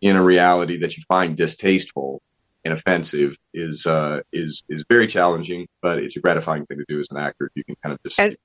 in 0.00 0.16
a 0.16 0.22
reality 0.22 0.78
that 0.78 0.96
you 0.96 1.02
find 1.08 1.36
distasteful 1.36 2.22
and 2.64 2.72
offensive 2.72 3.36
is 3.52 3.84
uh, 3.86 4.20
is 4.32 4.62
is 4.68 4.84
very 4.88 5.06
challenging, 5.06 5.66
but 5.82 5.98
it's 5.98 6.16
a 6.16 6.20
gratifying 6.20 6.64
thing 6.66 6.78
to 6.78 6.84
do 6.88 7.00
as 7.00 7.08
an 7.10 7.16
actor 7.18 7.46
if 7.46 7.52
you 7.54 7.64
can 7.64 7.76
kind 7.82 7.92
of 7.92 8.02
just. 8.02 8.18
And- 8.18 8.36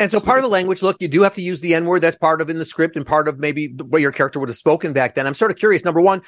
and 0.00 0.10
so 0.10 0.20
part 0.20 0.38
of 0.38 0.42
the 0.42 0.48
language, 0.48 0.80
look, 0.82 0.96
you 1.00 1.06
do 1.06 1.22
have 1.22 1.34
to 1.34 1.42
use 1.42 1.60
the 1.60 1.74
N 1.74 1.84
word. 1.84 2.00
That's 2.00 2.16
part 2.16 2.40
of 2.40 2.48
in 2.48 2.58
the 2.58 2.64
script 2.64 2.96
and 2.96 3.06
part 3.06 3.28
of 3.28 3.38
maybe 3.38 3.74
way 3.78 4.00
your 4.00 4.10
character 4.10 4.40
would 4.40 4.48
have 4.48 4.56
spoken 4.56 4.94
back 4.94 5.14
then. 5.14 5.26
I'm 5.26 5.34
sort 5.34 5.50
of 5.50 5.58
curious. 5.58 5.84
Number 5.84 6.00
one, 6.00 6.22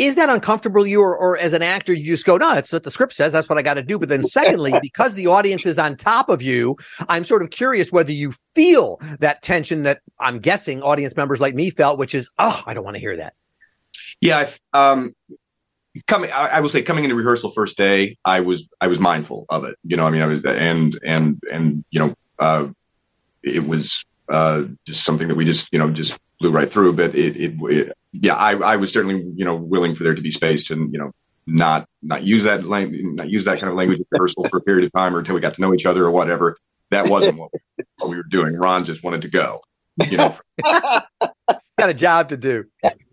is 0.00 0.16
that 0.16 0.30
uncomfortable 0.30 0.86
you 0.86 1.02
or, 1.02 1.16
or 1.16 1.36
as 1.36 1.52
an 1.52 1.62
actor 1.62 1.92
you 1.92 2.06
just 2.12 2.24
go 2.24 2.38
no 2.38 2.54
that's 2.54 2.72
what 2.72 2.84
the 2.84 2.90
script 2.90 3.12
says. 3.12 3.32
That's 3.32 3.48
what 3.48 3.58
i 3.58 3.62
got 3.62 3.74
to 3.74 3.82
do. 3.82 3.98
But 3.98 4.08
then 4.08 4.24
secondly 4.24 4.74
because 4.82 5.14
the 5.14 5.26
audience 5.26 5.66
is 5.66 5.78
on 5.78 5.96
top 5.96 6.28
of 6.28 6.42
you 6.42 6.76
i'm 7.08 7.24
sort 7.24 7.42
of 7.42 7.50
curious 7.50 7.92
whether 7.92 8.12
you 8.12 8.32
feel 8.54 8.98
that 9.20 9.42
tension 9.42 9.82
that 9.82 10.00
i'm 10.18 10.38
guessing 10.38 10.82
audience 10.82 11.16
members 11.16 11.40
like 11.40 11.54
me 11.54 11.70
felt 11.70 11.98
which 11.98 12.14
is 12.14 12.30
oh 12.38 12.62
i 12.66 12.74
don't 12.74 12.84
want 12.84 12.96
to 12.96 13.00
hear 13.00 13.16
that. 13.16 13.34
Yeah 14.20 14.50
um 14.72 15.12
coming 16.06 16.30
I, 16.30 16.48
I 16.48 16.60
will 16.60 16.68
say 16.68 16.82
coming 16.82 17.04
into 17.04 17.16
rehearsal 17.16 17.50
first 17.50 17.76
day 17.76 18.16
i 18.24 18.40
was 18.40 18.68
i 18.80 18.86
was 18.86 19.00
mindful 19.00 19.46
of 19.48 19.64
it 19.64 19.76
you 19.84 19.96
know 19.96 20.06
i 20.06 20.10
mean 20.10 20.22
i 20.22 20.26
was 20.26 20.44
and 20.44 20.98
and 21.04 21.40
and 21.52 21.84
you 21.90 22.00
know 22.00 22.14
uh 22.38 22.68
it 23.42 23.66
was 23.66 24.04
uh 24.28 24.64
just 24.86 25.04
something 25.04 25.28
that 25.28 25.34
we 25.34 25.44
just 25.44 25.68
you 25.72 25.78
know 25.78 25.90
just 25.90 26.18
blew 26.38 26.50
right 26.50 26.70
through 26.70 26.92
but 26.92 27.14
it, 27.14 27.36
it, 27.36 27.54
it 27.62 27.92
yeah, 28.12 28.34
I, 28.34 28.52
I 28.56 28.76
was 28.76 28.92
certainly 28.92 29.22
you 29.34 29.44
know 29.44 29.56
willing 29.56 29.94
for 29.94 30.04
there 30.04 30.14
to 30.14 30.22
be 30.22 30.30
space 30.30 30.64
to 30.68 30.74
you 30.74 30.98
know 30.98 31.12
not 31.46 31.86
not 32.02 32.22
use 32.22 32.44
that 32.44 32.64
language, 32.64 33.00
not 33.02 33.28
use 33.28 33.44
that 33.44 33.60
kind 33.60 33.70
of 33.70 33.76
language 33.76 34.00
rehearsal 34.10 34.44
for 34.44 34.58
a 34.58 34.60
period 34.60 34.84
of 34.84 34.92
time 34.92 35.14
or 35.14 35.18
until 35.20 35.34
we 35.34 35.40
got 35.40 35.54
to 35.54 35.60
know 35.60 35.74
each 35.74 35.86
other 35.86 36.04
or 36.04 36.10
whatever. 36.10 36.56
That 36.90 37.08
wasn't 37.08 37.38
what, 37.38 37.50
we 38.08 38.16
were 38.16 38.24
doing. 38.24 38.56
Ron 38.56 38.84
just 38.84 39.04
wanted 39.04 39.22
to 39.22 39.28
go. 39.28 39.60
You 40.10 40.16
know, 40.16 40.36
got 40.62 41.08
a 41.78 41.94
job 41.94 42.30
to 42.30 42.36
do. 42.36 42.64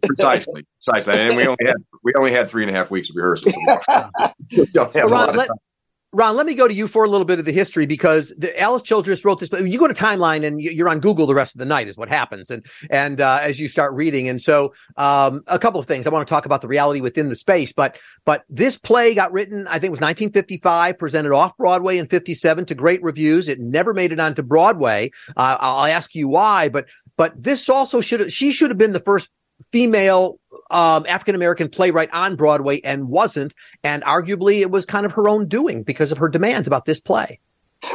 Precisely, 0.03 0.65
precisely. 0.75 1.19
And 1.19 1.35
we 1.35 1.45
only 1.45 1.65
had 1.65 1.75
we 2.03 2.13
only 2.15 2.31
had 2.31 2.49
three 2.49 2.63
and 2.63 2.71
a 2.71 2.73
half 2.73 2.89
weeks 2.89 3.09
of 3.09 3.15
rehearsal. 3.15 3.51
So 3.51 4.65
don't 4.73 4.95
have 4.95 5.11
Ron, 5.11 5.35
let, 5.35 5.49
Ron, 6.13 6.37
let 6.37 6.45
me 6.45 6.55
go 6.55 6.69
to 6.69 6.73
you 6.73 6.87
for 6.87 7.03
a 7.03 7.09
little 7.09 7.25
bit 7.25 7.37
of 7.37 7.43
the 7.43 7.51
history 7.51 7.85
because 7.85 8.29
the, 8.37 8.57
Alice 8.59 8.81
Childress 8.81 9.25
wrote 9.25 9.41
this. 9.41 9.49
But 9.49 9.65
you 9.65 9.77
go 9.77 9.89
to 9.89 9.93
timeline 9.93 10.45
and 10.45 10.61
you're 10.61 10.87
on 10.87 11.01
Google 11.01 11.27
the 11.27 11.35
rest 11.35 11.53
of 11.53 11.59
the 11.59 11.65
night 11.65 11.89
is 11.89 11.97
what 11.97 12.07
happens, 12.07 12.49
and 12.49 12.65
and 12.89 13.19
uh, 13.19 13.39
as 13.41 13.59
you 13.59 13.67
start 13.67 13.93
reading, 13.93 14.29
and 14.29 14.41
so 14.41 14.73
um, 14.95 15.41
a 15.47 15.59
couple 15.59 15.81
of 15.81 15.85
things 15.85 16.07
I 16.07 16.09
want 16.09 16.25
to 16.25 16.33
talk 16.33 16.45
about 16.45 16.61
the 16.61 16.67
reality 16.69 17.01
within 17.01 17.27
the 17.27 17.35
space. 17.35 17.73
But 17.73 17.99
but 18.23 18.45
this 18.47 18.77
play 18.77 19.13
got 19.15 19.33
written, 19.33 19.67
I 19.67 19.73
think 19.73 19.89
it 19.89 19.91
was 19.91 20.01
1955, 20.01 20.97
presented 20.97 21.33
off 21.33 21.57
Broadway 21.57 21.97
in 21.97 22.07
57 22.07 22.65
to 22.65 22.75
great 22.75 23.03
reviews. 23.03 23.49
It 23.49 23.59
never 23.59 23.93
made 23.93 24.13
it 24.13 24.19
onto 24.19 24.43
Broadway. 24.43 25.11
Uh, 25.35 25.57
I'll 25.59 25.91
ask 25.91 26.15
you 26.15 26.29
why, 26.29 26.69
but 26.69 26.87
but 27.17 27.33
this 27.41 27.67
also 27.67 27.99
should 27.99 28.31
she 28.31 28.51
should 28.51 28.71
have 28.71 28.77
been 28.77 28.93
the 28.93 29.01
first 29.01 29.29
female 29.71 30.39
um, 30.71 31.05
African 31.07 31.35
American 31.35 31.69
playwright 31.69 32.09
on 32.13 32.35
Broadway 32.35 32.81
and 32.81 33.09
wasn't. 33.09 33.53
And 33.83 34.03
arguably 34.03 34.59
it 34.61 34.71
was 34.71 34.85
kind 34.85 35.05
of 35.05 35.11
her 35.13 35.27
own 35.27 35.47
doing 35.47 35.83
because 35.83 36.11
of 36.11 36.17
her 36.17 36.29
demands 36.29 36.67
about 36.67 36.85
this 36.85 36.99
play. 36.99 37.39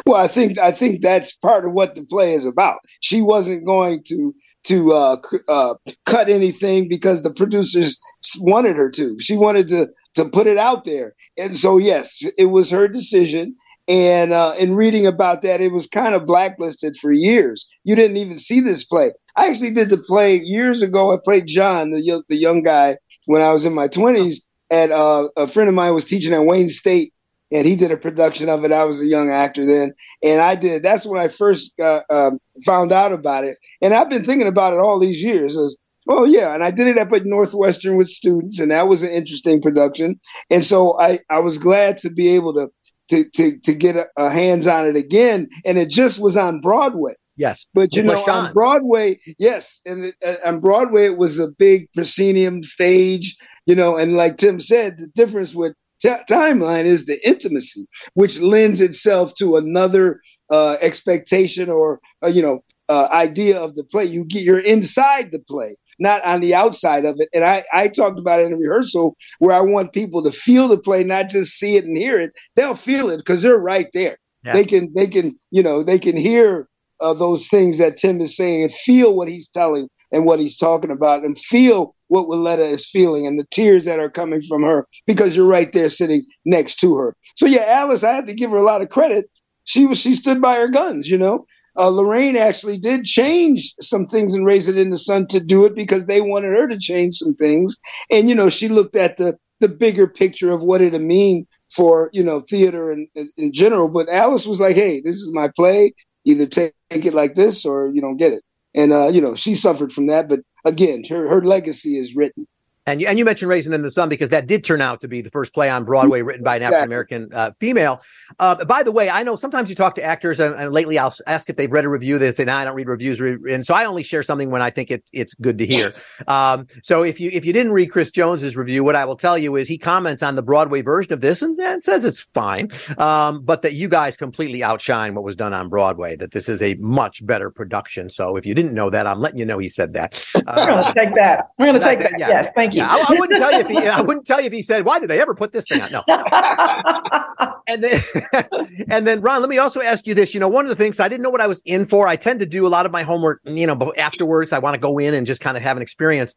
Well, 0.07 0.23
I 0.23 0.29
think 0.29 0.59
I 0.59 0.71
think 0.71 1.02
that's 1.02 1.33
part 1.33 1.64
of 1.64 1.73
what 1.73 1.95
the 1.95 2.05
play 2.05 2.35
is 2.35 2.47
about. 2.47 2.79
She 3.00 3.21
wasn't 3.21 3.67
going 3.67 4.02
to 4.05 4.35
to 4.64 4.93
uh, 4.93 5.17
uh, 5.49 5.75
cut 6.07 6.29
anything 6.29 6.88
because 6.88 7.23
the 7.23 7.35
producers 7.35 7.99
wanted 8.38 8.76
her 8.76 8.91
to. 8.91 9.19
She 9.19 9.37
wanted 9.37 9.69
to 9.69 9.88
to 10.14 10.29
put 10.29 10.47
it 10.47 10.57
out 10.57 10.85
there, 10.85 11.14
and 11.37 11.57
so 11.57 11.79
yes, 11.79 12.23
it 12.38 12.47
was 12.47 12.71
her 12.71 12.87
decision. 12.87 13.57
And 13.89 14.33
uh, 14.33 14.55
in 14.59 14.77
reading 14.77 15.07
about 15.07 15.43
that, 15.43 15.61
it 15.61 15.73
was 15.73 15.87
kind 15.87 16.15
of 16.15 16.27
blacklisted 16.27 16.97
for 16.97 17.12
years. 17.12 17.67
You 17.85 17.97
didn't 17.97 18.17
even 18.17 18.39
see 18.39 18.61
this 18.61 18.85
play. 18.85 19.11
I 19.37 19.49
actually 19.49 19.73
did 19.73 19.91
the 19.91 19.99
play 19.99 20.37
years 20.37 20.83
ago. 20.83 21.12
I 21.12 21.19
played 21.25 21.47
John, 21.47 21.91
the 21.91 22.23
the 22.29 22.37
young 22.37 22.62
guy, 22.62 22.97
when 23.27 23.43
I 23.43 23.53
was 23.53 23.65
in 23.65 23.75
my 23.75 23.89
twenties. 23.89 24.47
And 24.71 24.91
uh, 24.91 25.29
a 25.37 25.47
friend 25.47 25.69
of 25.69 25.75
mine 25.75 25.93
was 25.93 26.07
teaching 26.07 26.33
at 26.33 26.47
Wayne 26.47 26.71
State, 26.71 27.12
and 27.53 27.67
he 27.67 27.77
did 27.77 27.91
a 27.91 27.97
production 27.99 28.49
of 28.49 28.65
it. 28.65 28.73
I 28.73 28.85
was 28.85 29.03
a 29.03 29.07
young 29.07 29.31
actor 29.31 29.67
then, 29.67 29.93
and 30.23 30.41
I 30.41 30.55
did. 30.55 30.83
That's 30.83 31.05
when 31.05 31.21
I 31.21 31.29
first 31.29 31.79
uh, 31.79 32.01
um, 32.09 32.39
found 32.65 32.91
out 32.91 33.12
about 33.12 33.45
it, 33.45 33.59
and 33.83 33.93
I've 33.93 34.09
been 34.09 34.25
thinking 34.25 34.49
about 34.49 34.73
it 34.73 34.81
all 34.81 34.99
these 34.99 35.23
years. 35.23 35.59
As, 35.59 35.77
oh 36.09 36.25
yeah, 36.25 36.55
and 36.55 36.65
I 36.65 36.71
did 36.71 36.87
it 36.87 36.97
up 36.97 37.12
at 37.12 37.27
Northwestern 37.27 37.99
with 37.99 38.09
students, 38.09 38.59
and 38.59 38.71
that 38.71 38.89
was 38.89 39.03
an 39.03 39.11
interesting 39.11 39.61
production. 39.61 40.15
And 40.51 40.65
so 40.65 40.99
I 40.99 41.19
I 41.29 41.41
was 41.41 41.59
glad 41.59 41.99
to 41.99 42.11
be 42.11 42.29
able 42.35 42.55
to 42.55 42.71
to 43.12 43.28
to, 43.31 43.59
to 43.59 43.75
get 43.75 43.97
a, 43.97 44.07
a 44.16 44.31
hands 44.31 44.66
on 44.66 44.87
it 44.87 44.97
again, 44.97 45.49
and 45.64 45.78
it 45.78 45.90
just 45.90 46.19
was 46.19 46.37
on 46.37 46.61
Broadway. 46.61 47.12
Yes, 47.37 47.66
but 47.75 47.95
you 47.95 48.02
know, 48.02 48.25
on 48.25 48.52
Broadway, 48.52 49.19
yes, 49.38 49.81
and 49.85 50.07
it, 50.07 50.14
uh, 50.26 50.49
on 50.49 50.61
Broadway 50.61 51.04
it 51.04 51.19
was 51.19 51.38
a 51.38 51.49
big 51.49 51.88
proscenium 51.92 52.62
stage, 52.62 53.37
you 53.66 53.75
know, 53.75 53.97
and 53.97 54.16
like 54.16 54.38
Tim 54.38 54.61
said, 54.61 54.99
the 54.99 55.09
difference 55.09 55.54
with 55.54 55.75
t- 56.00 56.09
Timeline 56.28 56.85
is 56.85 57.07
the 57.07 57.19
intimacy, 57.26 57.87
which 58.14 58.40
lends 58.40 58.81
itself 58.81 59.35
to 59.37 59.57
another 59.57 60.21
uh, 60.50 60.76
expectation 60.81 61.71
or 61.71 62.00
uh, 62.25 62.28
you 62.28 62.42
know 62.42 62.62
uh, 62.88 63.09
idea 63.12 63.61
of 63.61 63.75
the 63.75 63.85
play. 63.85 64.04
You 64.04 64.25
get 64.25 64.42
you're 64.42 64.61
inside 64.61 65.33
the 65.33 65.38
play, 65.38 65.76
not 66.02 66.25
on 66.25 66.40
the 66.40 66.54
outside 66.54 67.04
of 67.04 67.16
it. 67.18 67.28
And 67.32 67.44
I 67.44 67.62
I 67.73 67.88
talked 67.88 68.18
about 68.18 68.40
it 68.40 68.50
in 68.50 68.59
rehearsal 68.59 69.16
where 69.38 69.56
I 69.56 69.61
want 69.61 69.92
people 69.92 70.23
to 70.25 70.32
feel 70.32 70.68
the 70.68 70.76
play, 70.76 71.04
not 71.04 71.28
just 71.28 71.52
see 71.52 71.76
it 71.76 71.85
and 71.85 71.97
hear 71.97 72.18
it. 72.18 72.32
They'll 72.56 72.75
feel 72.75 73.09
it 73.09 73.18
because 73.18 73.42
they're 73.42 73.59
right 73.59 73.87
there. 73.94 74.18
Yeah. 74.44 74.52
They 74.54 74.64
can 74.64 74.92
they 74.94 75.06
can 75.06 75.38
you 75.50 75.62
know 75.62 75.82
they 75.82 75.99
can 75.99 76.16
hear 76.16 76.68
uh, 77.00 77.14
those 77.14 77.49
things 77.49 77.78
that 77.78 77.97
Tim 77.97 78.21
is 78.21 78.37
saying 78.37 78.64
and 78.64 78.73
feel 78.73 79.16
what 79.16 79.28
he's 79.28 79.49
telling 79.49 79.88
and 80.12 80.25
what 80.26 80.40
he's 80.40 80.56
talking 80.56 80.90
about 80.90 81.25
and 81.25 81.38
feel 81.38 81.94
what 82.09 82.28
Wiletta 82.28 82.64
is 82.64 82.88
feeling 82.90 83.26
and 83.26 83.38
the 83.38 83.47
tears 83.50 83.85
that 83.85 83.99
are 83.99 84.11
coming 84.11 84.40
from 84.42 84.62
her 84.62 84.87
because 85.06 85.37
you're 85.37 85.47
right 85.47 85.73
there 85.73 85.88
sitting 85.88 86.25
next 86.44 86.76
to 86.76 86.97
her. 86.97 87.16
So 87.37 87.47
yeah, 87.47 87.64
Alice, 87.66 88.04
I 88.04 88.12
had 88.12 88.26
to 88.26 88.35
give 88.35 88.50
her 88.50 88.59
a 88.59 88.62
lot 88.62 88.82
of 88.82 88.90
credit. 88.90 89.30
She 89.64 89.87
was 89.87 90.00
she 90.00 90.14
stood 90.14 90.42
by 90.42 90.56
her 90.56 90.68
guns, 90.68 91.09
you 91.09 91.16
know. 91.16 91.47
Uh, 91.76 91.88
Lorraine 91.88 92.37
actually 92.37 92.79
did 92.79 93.05
change 93.05 93.75
some 93.81 94.07
things 94.07 94.35
and 94.35 94.47
Raisin 94.47 94.76
in 94.76 94.91
the 94.91 94.99
Sun 94.99 95.29
to 95.29 95.41
do 95.41 95.64
it 95.64 95.75
because 95.75 96.07
they 96.07 96.21
wanted 96.21 96.49
her 96.49 96.67
to 96.69 96.79
change 96.79 97.14
some 97.14 97.35
things. 97.35 97.76
And 98.11 98.29
you 98.29 98.35
know, 98.35 98.49
she 98.49 98.69
looked 98.69 98.97
at 98.97 99.17
the 99.17 99.37
the 99.61 99.69
bigger 99.69 100.09
picture 100.09 100.50
of 100.50 100.62
what 100.62 100.81
it'd 100.81 101.00
mean 101.00 101.47
for 101.71 102.11
you 102.12 102.23
know 102.23 102.41
theater 102.41 102.93
in, 102.93 103.09
in, 103.14 103.29
in 103.37 103.52
general. 103.52 103.88
But 103.88 104.09
Alice 104.09 104.47
was 104.47 104.61
like, 104.61 104.76
"Hey, 104.76 105.00
this 105.00 105.17
is 105.17 105.33
my 105.33 105.49
play. 105.57 105.93
Either 106.25 106.47
take, 106.47 106.73
take 106.91 107.07
it 107.07 107.14
like 107.14 107.35
this 107.35 107.64
or 107.64 107.91
you 107.95 108.00
don't 108.00 108.17
get 108.17 108.33
it." 108.33 108.43
And 108.75 108.93
uh, 108.93 109.09
you 109.09 109.21
know, 109.21 109.35
she 109.35 109.55
suffered 109.55 109.93
from 109.93 110.09
that. 110.09 110.29
But 110.29 110.41
again, 110.64 111.05
her 111.09 111.29
her 111.29 111.43
legacy 111.43 111.97
is 111.97 112.14
written. 112.14 112.47
And 112.85 113.01
you, 113.01 113.07
and 113.07 113.17
you 113.17 113.25
mentioned 113.25 113.49
Raisin 113.49 113.73
in 113.73 113.83
the 113.83 113.91
Sun 113.91 114.09
because 114.09 114.31
that 114.31 114.49
did 114.49 114.65
turn 114.65 114.81
out 114.81 115.03
to 115.03 115.09
be 115.09 115.21
the 115.21 115.31
first 115.31 115.55
play 115.55 115.71
on 115.71 115.85
Broadway 115.85 116.23
written 116.23 116.43
by 116.43 116.57
an 116.57 116.62
African 116.62 116.85
American 116.85 117.29
uh, 117.33 117.53
female. 117.61 118.03
Uh, 118.41 118.65
by 118.65 118.83
the 118.83 118.91
way, 118.91 119.09
I 119.09 119.23
know 119.23 119.37
sometimes 119.37 119.71
you 119.71 119.77
talk 119.77 119.95
to 119.97 120.03
actors, 120.03 120.41
and, 120.41 120.55
and, 120.57 120.73
lately 120.73 120.99
I'll 120.99 121.15
ask 121.27 121.49
if 121.49 121.57
they've 121.57 121.71
read 121.71 121.85
a 121.85 121.89
review. 121.89 122.19
They 122.19 122.33
say, 122.33 122.45
"No, 122.45 122.53
nah, 122.53 122.59
I 122.59 122.65
don't 122.65 122.75
read 122.75 122.89
reviews," 122.89 123.21
and 123.21 123.65
so 123.65 123.75
I 123.75 123.85
only 123.85 124.03
share 124.03 124.25
something 124.25 124.51
when 124.51 124.62
I 124.62 124.71
think 124.71 124.91
it's 124.91 125.11
it's 125.12 125.35
good 125.35 125.59
to 125.59 125.67
hear. 125.67 125.95
Um, 126.27 126.67
so 126.83 127.05
if 127.05 127.21
you 127.21 127.31
if 127.33 127.45
you 127.45 127.53
didn't 127.53 127.73
read 127.73 127.93
Chris 127.93 128.11
Jones's 128.11 128.57
review, 128.57 128.83
what 128.83 128.97
I 128.97 129.05
will 129.05 129.17
tell 129.17 129.39
you 129.39 129.55
is 129.57 129.69
he 129.69 129.79
comments 129.79 130.23
on 130.23 130.35
the 130.35 130.43
Broadway 130.43 130.83
version 130.83 131.12
of 131.12 131.21
this 131.21 131.43
and, 131.43 131.59
and 131.61 131.85
says 131.85 132.05
it's 132.05 132.23
fine, 132.35 132.71
um, 132.99 133.43
but 133.43 133.62
that 133.62 133.75
you 133.75 133.89
guys 133.89 134.17
completely 134.17 134.65
outshine 134.65 135.15
what 135.15 135.23
was 135.23 135.37
done 135.37 135.53
on 135.53 135.69
Broadway. 135.69 136.17
That 136.17 136.33
this 136.33 136.49
is 136.49 136.61
a 136.62 136.75
much 136.75 137.25
better 137.25 137.51
production. 137.51 138.11
So 138.11 138.37
if 138.37 138.45
you 138.45 138.55
didn't 138.55 138.75
know 138.75 138.91
that, 138.91 139.07
I'm 139.07 139.21
letting 139.21 139.39
you 139.39 139.45
know 139.45 139.59
he 139.59 139.69
said 139.69 139.93
that. 139.93 140.21
Uh, 140.35 140.55
We're 140.57 140.67
going 140.67 140.85
to 140.85 140.93
take 140.93 141.15
that. 141.15 141.49
We're 141.59 141.67
going 141.67 141.81
to 141.81 141.87
take 141.87 142.01
that. 142.01 142.12
that. 142.12 142.21
Yeah. 142.21 142.29
Yes, 142.29 142.53
thank 142.55 142.72
you. 142.75 142.83
Yeah, 142.83 142.88
I, 142.91 143.05
I 143.09 143.14
wouldn't 143.19 143.38
tell 143.38 143.52
you 143.52 143.59
if 143.61 143.69
he, 143.69 143.79
I 143.79 144.00
wouldn't 144.00 144.26
tell 144.26 144.41
you 144.41 144.47
if 144.47 144.52
he 144.52 144.62
said, 144.62 144.85
"Why 144.85 144.99
did 144.99 145.11
they 145.11 145.21
ever 145.21 145.35
put 145.35 145.52
this 145.52 145.67
thing 145.69 145.81
out?" 145.81 145.91
No. 145.91 146.02
and 147.69 147.83
then, 147.83 148.02
and 148.91 149.07
then, 149.07 149.21
Ron, 149.21 149.41
let 149.41 149.49
me 149.49 149.59
also 149.59 149.81
ask 149.81 150.07
you 150.07 150.14
this. 150.14 150.35
You 150.35 150.41
know, 150.41 150.49
one 150.49 150.64
of 150.64 150.69
the 150.69 150.76
things 150.76 151.00
I 151.00 151.09
didn't 151.09 151.23
know 151.23 151.31
what 151.31 151.41
I 151.41 151.47
was 151.47 151.62
in 151.64 151.87
for. 151.87 152.07
I 152.07 152.17
tend 152.17 152.41
to 152.41 152.47
do 152.47 152.67
a 152.67 152.69
lot 152.69 152.87
of 152.87 152.93
my 152.93 153.02
homework. 153.02 153.41
You 153.45 153.67
know, 153.67 153.93
afterwards, 153.99 154.52
I 154.52 154.59
want 154.59 154.75
to 154.75 154.81
go 154.81 154.99
in 154.99 155.14
and 155.14 155.26
just 155.26 155.41
kind 155.41 155.57
of 155.57 155.62
have 155.62 155.76
an 155.76 155.83
experience 155.83 156.35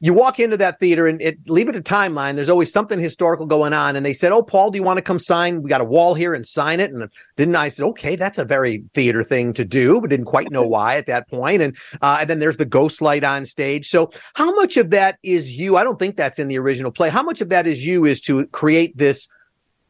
you 0.00 0.14
walk 0.14 0.38
into 0.38 0.56
that 0.56 0.78
theater 0.78 1.08
and 1.08 1.20
it, 1.20 1.38
leave 1.48 1.68
it 1.68 1.74
a 1.74 1.80
timeline. 1.80 2.36
There's 2.36 2.48
always 2.48 2.72
something 2.72 3.00
historical 3.00 3.46
going 3.46 3.72
on. 3.72 3.96
And 3.96 4.06
they 4.06 4.14
said, 4.14 4.30
Oh, 4.30 4.42
Paul, 4.42 4.70
do 4.70 4.78
you 4.78 4.84
want 4.84 4.98
to 4.98 5.02
come 5.02 5.18
sign? 5.18 5.62
We 5.62 5.68
got 5.68 5.80
a 5.80 5.84
wall 5.84 6.14
here 6.14 6.34
and 6.34 6.46
sign 6.46 6.78
it. 6.78 6.92
And 6.92 7.10
didn't 7.36 7.56
I 7.56 7.68
said, 7.68 7.84
okay, 7.86 8.14
that's 8.14 8.38
a 8.38 8.44
very 8.44 8.84
theater 8.94 9.24
thing 9.24 9.52
to 9.54 9.64
do, 9.64 10.00
but 10.00 10.10
didn't 10.10 10.26
quite 10.26 10.50
know 10.50 10.62
why 10.68 10.96
at 10.96 11.06
that 11.06 11.28
point. 11.28 11.62
And, 11.62 11.76
uh, 12.00 12.18
and 12.20 12.30
then 12.30 12.38
there's 12.38 12.58
the 12.58 12.64
ghost 12.64 13.02
light 13.02 13.24
on 13.24 13.44
stage. 13.44 13.88
So 13.88 14.10
how 14.34 14.54
much 14.54 14.76
of 14.76 14.90
that 14.90 15.18
is 15.22 15.52
you? 15.52 15.76
I 15.76 15.84
don't 15.84 15.98
think 15.98 16.16
that's 16.16 16.38
in 16.38 16.48
the 16.48 16.58
original 16.58 16.92
play. 16.92 17.10
How 17.10 17.22
much 17.22 17.40
of 17.40 17.48
that 17.48 17.66
is 17.66 17.84
you 17.84 18.04
is 18.04 18.20
to 18.22 18.46
create 18.48 18.96
this 18.96 19.28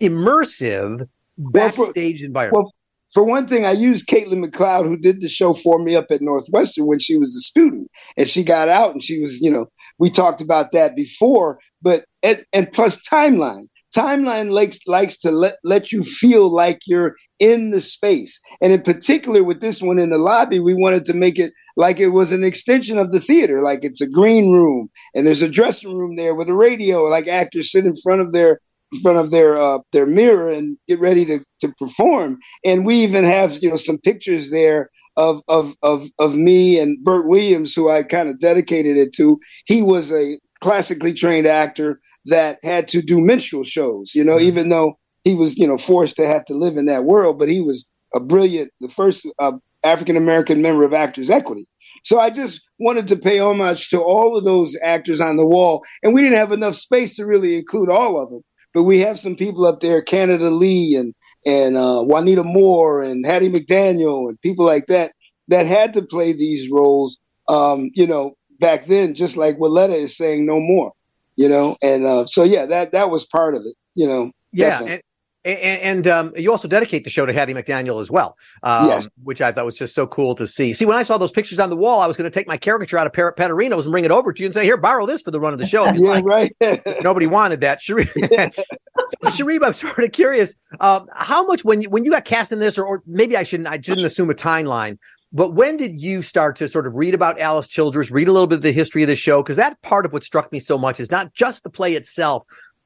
immersive 0.00 1.06
backstage 1.36 2.20
well, 2.20 2.24
for, 2.24 2.26
environment? 2.26 2.64
Well, 2.64 2.72
for 3.12 3.24
one 3.24 3.46
thing, 3.46 3.64
I 3.64 3.72
used 3.72 4.06
Caitlin 4.06 4.44
McLeod, 4.44 4.86
who 4.86 4.96
did 4.96 5.22
the 5.22 5.28
show 5.28 5.54
for 5.54 5.78
me 5.78 5.96
up 5.96 6.06
at 6.10 6.20
Northwestern 6.20 6.86
when 6.86 6.98
she 6.98 7.16
was 7.16 7.34
a 7.34 7.40
student, 7.40 7.90
and 8.18 8.28
she 8.28 8.42
got 8.42 8.68
out 8.68 8.92
and 8.92 9.02
she 9.02 9.20
was, 9.20 9.40
you 9.40 9.50
know, 9.50 9.66
we 9.98 10.10
talked 10.10 10.40
about 10.40 10.72
that 10.72 10.94
before, 10.96 11.58
but 11.82 12.04
and, 12.22 12.44
and 12.52 12.72
plus 12.72 13.00
timeline. 13.08 13.64
Timeline 13.96 14.50
likes 14.50 14.78
likes 14.86 15.16
to 15.18 15.30
let 15.30 15.56
let 15.64 15.90
you 15.92 16.02
feel 16.02 16.50
like 16.50 16.80
you're 16.86 17.16
in 17.38 17.70
the 17.70 17.80
space, 17.80 18.38
and 18.60 18.72
in 18.72 18.82
particular 18.82 19.42
with 19.42 19.60
this 19.60 19.80
one 19.80 19.98
in 19.98 20.10
the 20.10 20.18
lobby, 20.18 20.60
we 20.60 20.74
wanted 20.74 21.06
to 21.06 21.14
make 21.14 21.38
it 21.38 21.52
like 21.76 21.98
it 21.98 22.08
was 22.08 22.30
an 22.30 22.44
extension 22.44 22.98
of 22.98 23.12
the 23.12 23.20
theater, 23.20 23.62
like 23.62 23.80
it's 23.82 24.02
a 24.02 24.08
green 24.08 24.52
room, 24.52 24.88
and 25.14 25.26
there's 25.26 25.42
a 25.42 25.48
dressing 25.48 25.96
room 25.96 26.16
there 26.16 26.34
with 26.34 26.48
a 26.48 26.54
radio, 26.54 27.04
like 27.04 27.28
actors 27.28 27.72
sit 27.72 27.86
in 27.86 27.94
front 27.96 28.20
of 28.20 28.32
their 28.32 28.60
in 28.92 29.00
front 29.00 29.18
of 29.18 29.30
their 29.30 29.56
uh, 29.56 29.78
their 29.92 30.06
mirror 30.06 30.50
and 30.50 30.76
get 30.86 31.00
ready 31.00 31.24
to, 31.24 31.40
to 31.60 31.72
perform. 31.78 32.38
And 32.64 32.84
we 32.84 32.96
even 32.96 33.24
have 33.24 33.58
you 33.62 33.70
know 33.70 33.76
some 33.76 33.98
pictures 33.98 34.50
there 34.50 34.90
of 35.18 35.42
of 35.48 35.74
of 35.82 36.08
of 36.18 36.36
me 36.36 36.80
and 36.80 36.96
Bert 37.04 37.28
Williams, 37.28 37.74
who 37.74 37.90
I 37.90 38.04
kind 38.04 38.30
of 38.30 38.40
dedicated 38.40 38.96
it 38.96 39.12
to. 39.14 39.38
He 39.66 39.82
was 39.82 40.10
a 40.10 40.38
classically 40.60 41.12
trained 41.12 41.46
actor 41.46 42.00
that 42.24 42.58
had 42.62 42.88
to 42.88 43.02
do 43.02 43.20
minstrel 43.20 43.64
shows, 43.64 44.14
you 44.14 44.24
know, 44.24 44.36
mm-hmm. 44.36 44.46
even 44.46 44.68
though 44.70 44.98
he 45.24 45.34
was, 45.34 45.58
you 45.58 45.66
know, 45.66 45.76
forced 45.76 46.16
to 46.16 46.26
have 46.26 46.44
to 46.46 46.54
live 46.54 46.76
in 46.76 46.86
that 46.86 47.04
world, 47.04 47.38
but 47.38 47.48
he 47.48 47.60
was 47.60 47.90
a 48.14 48.20
brilliant, 48.20 48.70
the 48.80 48.88
first 48.88 49.26
uh, 49.38 49.52
African 49.84 50.16
American 50.16 50.62
member 50.62 50.84
of 50.84 50.94
Actors 50.94 51.30
Equity. 51.30 51.66
So 52.04 52.20
I 52.20 52.30
just 52.30 52.62
wanted 52.78 53.08
to 53.08 53.16
pay 53.16 53.40
homage 53.40 53.88
to 53.88 54.00
all 54.00 54.36
of 54.36 54.44
those 54.44 54.76
actors 54.82 55.20
on 55.20 55.36
the 55.36 55.46
wall, 55.46 55.84
and 56.02 56.14
we 56.14 56.22
didn't 56.22 56.38
have 56.38 56.52
enough 56.52 56.76
space 56.76 57.16
to 57.16 57.26
really 57.26 57.56
include 57.56 57.90
all 57.90 58.22
of 58.22 58.30
them. 58.30 58.42
But 58.72 58.84
we 58.84 59.00
have 59.00 59.18
some 59.18 59.34
people 59.34 59.66
up 59.66 59.80
there, 59.80 60.00
Canada 60.00 60.50
Lee 60.50 60.94
and 60.94 61.14
and 61.48 61.78
uh, 61.78 62.02
Juanita 62.02 62.44
Moore 62.44 63.02
and 63.02 63.24
Hattie 63.24 63.48
McDaniel 63.48 64.28
and 64.28 64.38
people 64.42 64.66
like 64.66 64.84
that 64.86 65.12
that 65.48 65.64
had 65.64 65.94
to 65.94 66.02
play 66.02 66.32
these 66.32 66.70
roles. 66.70 67.18
Um, 67.48 67.90
you 67.94 68.06
know, 68.06 68.36
back 68.60 68.84
then, 68.84 69.14
just 69.14 69.38
like 69.38 69.58
Wiletta 69.58 69.94
is 69.94 70.14
saying, 70.14 70.44
no 70.44 70.60
more. 70.60 70.92
You 71.36 71.48
know, 71.48 71.76
and 71.82 72.04
uh, 72.04 72.26
so 72.26 72.42
yeah, 72.42 72.66
that 72.66 72.92
that 72.92 73.10
was 73.10 73.24
part 73.24 73.54
of 73.54 73.62
it. 73.62 73.74
You 73.94 74.08
know, 74.08 74.30
yeah, 74.52 74.82
and, 74.82 75.00
and, 75.44 76.06
um, 76.06 76.32
you 76.36 76.50
also 76.50 76.68
dedicate 76.68 77.04
the 77.04 77.10
show 77.10 77.24
to 77.24 77.32
Hattie 77.32 77.54
McDaniel 77.54 78.00
as 78.00 78.10
well, 78.10 78.36
um, 78.62 78.86
yes. 78.86 79.08
which 79.22 79.40
I 79.40 79.52
thought 79.52 79.64
was 79.64 79.76
just 79.76 79.94
so 79.94 80.06
cool 80.06 80.34
to 80.34 80.46
see. 80.46 80.74
See, 80.74 80.84
when 80.84 80.96
I 80.96 81.02
saw 81.02 81.16
those 81.16 81.30
pictures 81.30 81.58
on 81.58 81.70
the 81.70 81.76
wall, 81.76 82.00
I 82.00 82.06
was 82.06 82.16
going 82.16 82.30
to 82.30 82.34
take 82.34 82.48
my 82.48 82.56
caricature 82.56 82.98
out 82.98 83.06
of 83.06 83.12
Parrot 83.12 83.36
Petterino's 83.36 83.86
and 83.86 83.92
bring 83.92 84.04
it 84.04 84.10
over 84.10 84.32
to 84.32 84.42
you 84.42 84.46
and 84.46 84.54
say, 84.54 84.64
"Here, 84.64 84.76
borrow 84.76 85.06
this 85.06 85.22
for 85.22 85.30
the 85.30 85.40
run 85.40 85.52
of 85.52 85.58
the 85.58 85.66
show." 85.66 85.84
yeah, 85.92 86.20
right. 86.24 86.52
Nobody 87.02 87.26
wanted 87.26 87.60
that. 87.60 87.80
Sharif, 87.80 88.12
Sharif 89.34 89.62
I'm 89.62 89.72
sort 89.72 89.98
of 89.98 90.12
curious. 90.12 90.54
Um, 90.80 91.06
how 91.14 91.44
much 91.46 91.64
when 91.64 91.80
you 91.80 91.90
when 91.90 92.04
you 92.04 92.10
got 92.10 92.24
cast 92.24 92.52
in 92.52 92.58
this, 92.58 92.76
or, 92.76 92.84
or 92.84 93.02
maybe 93.06 93.36
I 93.36 93.42
shouldn't 93.42 93.68
I 93.68 93.80
shouldn't 93.80 94.06
assume 94.06 94.30
a 94.30 94.34
timeline. 94.34 94.98
But 95.30 95.54
when 95.54 95.76
did 95.76 96.00
you 96.00 96.22
start 96.22 96.56
to 96.56 96.68
sort 96.68 96.86
of 96.86 96.94
read 96.94 97.14
about 97.14 97.38
Alice 97.38 97.68
Childress, 97.68 98.10
read 98.10 98.28
a 98.28 98.32
little 98.32 98.46
bit 98.46 98.56
of 98.56 98.62
the 98.62 98.72
history 98.72 99.02
of 99.02 99.08
the 99.08 99.16
show? 99.16 99.42
Because 99.42 99.56
that 99.56 99.80
part 99.82 100.06
of 100.06 100.12
what 100.14 100.24
struck 100.24 100.50
me 100.50 100.58
so 100.58 100.78
much 100.78 101.00
is 101.00 101.10
not 101.10 101.34
just 101.34 101.64
the 101.64 101.70
play 101.70 101.92
itself, 101.92 102.44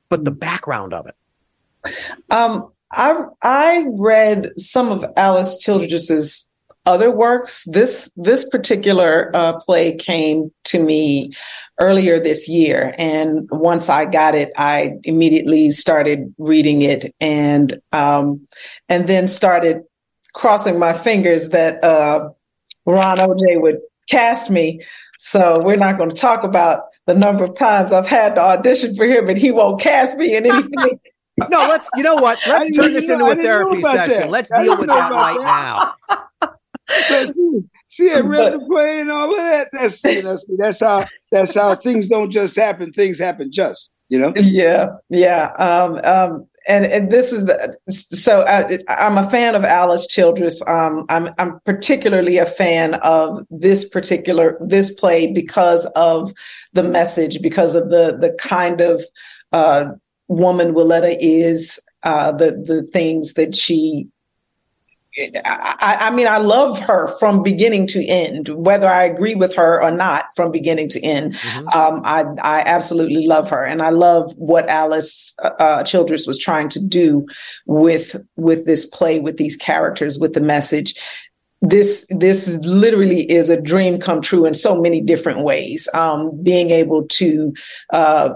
but 0.08 0.24
the 0.24 0.32
background 0.32 0.92
of 0.92 1.06
it. 1.06 1.14
Um, 2.30 2.70
I 2.92 3.22
I 3.42 3.86
read 3.90 4.50
some 4.58 4.90
of 4.90 5.04
Alice 5.16 5.58
Childress's 5.60 6.46
other 6.84 7.10
works. 7.10 7.64
This 7.66 8.10
this 8.16 8.48
particular 8.48 9.30
uh, 9.34 9.58
play 9.60 9.94
came 9.94 10.50
to 10.64 10.82
me 10.82 11.32
earlier 11.80 12.20
this 12.20 12.48
year, 12.48 12.94
and 12.98 13.48
once 13.50 13.88
I 13.88 14.04
got 14.04 14.34
it, 14.34 14.52
I 14.56 14.94
immediately 15.04 15.70
started 15.70 16.34
reading 16.38 16.82
it, 16.82 17.14
and 17.20 17.80
um, 17.92 18.46
and 18.88 19.06
then 19.06 19.28
started 19.28 19.82
crossing 20.34 20.78
my 20.78 20.92
fingers 20.92 21.50
that 21.50 21.82
uh, 21.84 22.30
Ron 22.86 23.16
OJ 23.18 23.60
would 23.60 23.78
cast 24.10 24.50
me. 24.50 24.80
So 25.18 25.62
we're 25.62 25.76
not 25.76 25.98
going 25.98 26.10
to 26.10 26.16
talk 26.16 26.42
about 26.42 26.82
the 27.06 27.14
number 27.14 27.44
of 27.44 27.56
times 27.56 27.92
I've 27.92 28.08
had 28.08 28.34
to 28.34 28.40
audition 28.40 28.96
for 28.96 29.04
him, 29.04 29.28
and 29.28 29.38
he 29.38 29.52
won't 29.52 29.80
cast 29.80 30.16
me 30.16 30.36
in 30.36 30.46
anything. 30.50 30.98
No, 31.50 31.58
let's. 31.60 31.88
You 31.96 32.02
know 32.02 32.16
what? 32.16 32.38
Let's 32.46 32.76
turn 32.76 32.92
this 32.92 33.08
into 33.08 33.26
a 33.26 33.36
therapy 33.36 33.82
session. 33.82 34.20
That. 34.20 34.30
Let's 34.30 34.50
deal 34.50 34.76
with 34.76 34.88
that 34.88 35.10
right 35.10 35.38
that. 35.38 35.94
now. 36.40 36.52
she, 37.26 37.62
she 37.88 38.08
had 38.08 38.26
read 38.26 38.54
the 38.54 38.66
play 38.66 39.00
and 39.00 39.10
all 39.10 39.30
of 39.30 39.36
that. 39.36 39.68
That's 39.72 40.02
you 40.04 40.22
know, 40.22 40.36
that's 40.58 40.80
how 40.80 41.04
that's 41.30 41.54
how 41.54 41.74
things 41.76 42.08
don't 42.08 42.30
just 42.30 42.56
happen. 42.56 42.92
Things 42.92 43.18
happen 43.18 43.50
just. 43.52 43.90
You 44.08 44.18
know. 44.18 44.32
Yeah, 44.36 44.88
yeah. 45.08 45.52
Um, 45.58 46.00
um, 46.04 46.46
and, 46.68 46.86
and 46.86 47.10
this 47.10 47.32
is 47.32 47.46
the, 47.46 47.76
so 47.88 48.42
I, 48.42 48.78
am 48.88 49.18
a 49.18 49.28
fan 49.28 49.54
of 49.54 49.64
Alice 49.64 50.06
Childress. 50.06 50.62
Um, 50.66 51.06
I'm 51.08 51.30
I'm 51.38 51.60
particularly 51.64 52.38
a 52.38 52.46
fan 52.46 52.94
of 52.94 53.44
this 53.50 53.88
particular 53.88 54.56
this 54.60 54.92
play 54.92 55.32
because 55.32 55.86
of 55.96 56.32
the 56.72 56.84
message, 56.84 57.42
because 57.42 57.74
of 57.74 57.90
the 57.90 58.16
the 58.20 58.32
kind 58.38 58.80
of 58.80 59.02
uh, 59.52 59.84
woman 60.28 60.74
Wiletta 60.74 61.16
is, 61.20 61.80
uh, 62.02 62.32
the 62.32 62.50
the 62.50 62.82
things 62.92 63.34
that 63.34 63.54
she 63.54 64.08
I, 65.18 65.98
I, 66.00 66.10
mean, 66.10 66.26
I 66.26 66.38
love 66.38 66.78
her 66.80 67.08
from 67.18 67.42
beginning 67.42 67.86
to 67.88 68.04
end, 68.06 68.48
whether 68.48 68.88
I 68.88 69.04
agree 69.04 69.34
with 69.34 69.54
her 69.56 69.82
or 69.82 69.90
not 69.90 70.26
from 70.34 70.50
beginning 70.50 70.88
to 70.90 71.04
end. 71.04 71.34
Mm-hmm. 71.34 71.68
Um, 71.68 72.00
I, 72.04 72.24
I 72.42 72.60
absolutely 72.62 73.26
love 73.26 73.50
her. 73.50 73.62
And 73.62 73.82
I 73.82 73.90
love 73.90 74.32
what 74.36 74.70
Alice 74.70 75.36
uh, 75.42 75.82
Childress 75.82 76.26
was 76.26 76.38
trying 76.38 76.70
to 76.70 76.80
do 76.80 77.26
with, 77.66 78.16
with 78.36 78.64
this 78.64 78.86
play, 78.86 79.20
with 79.20 79.36
these 79.36 79.56
characters, 79.56 80.18
with 80.18 80.32
the 80.32 80.40
message. 80.40 80.94
This, 81.60 82.06
this 82.08 82.48
literally 82.64 83.30
is 83.30 83.50
a 83.50 83.60
dream 83.60 83.98
come 83.98 84.22
true 84.22 84.46
in 84.46 84.54
so 84.54 84.80
many 84.80 85.02
different 85.02 85.40
ways. 85.40 85.88
Um, 85.92 86.42
being 86.42 86.70
able 86.70 87.06
to, 87.08 87.52
uh, 87.92 88.30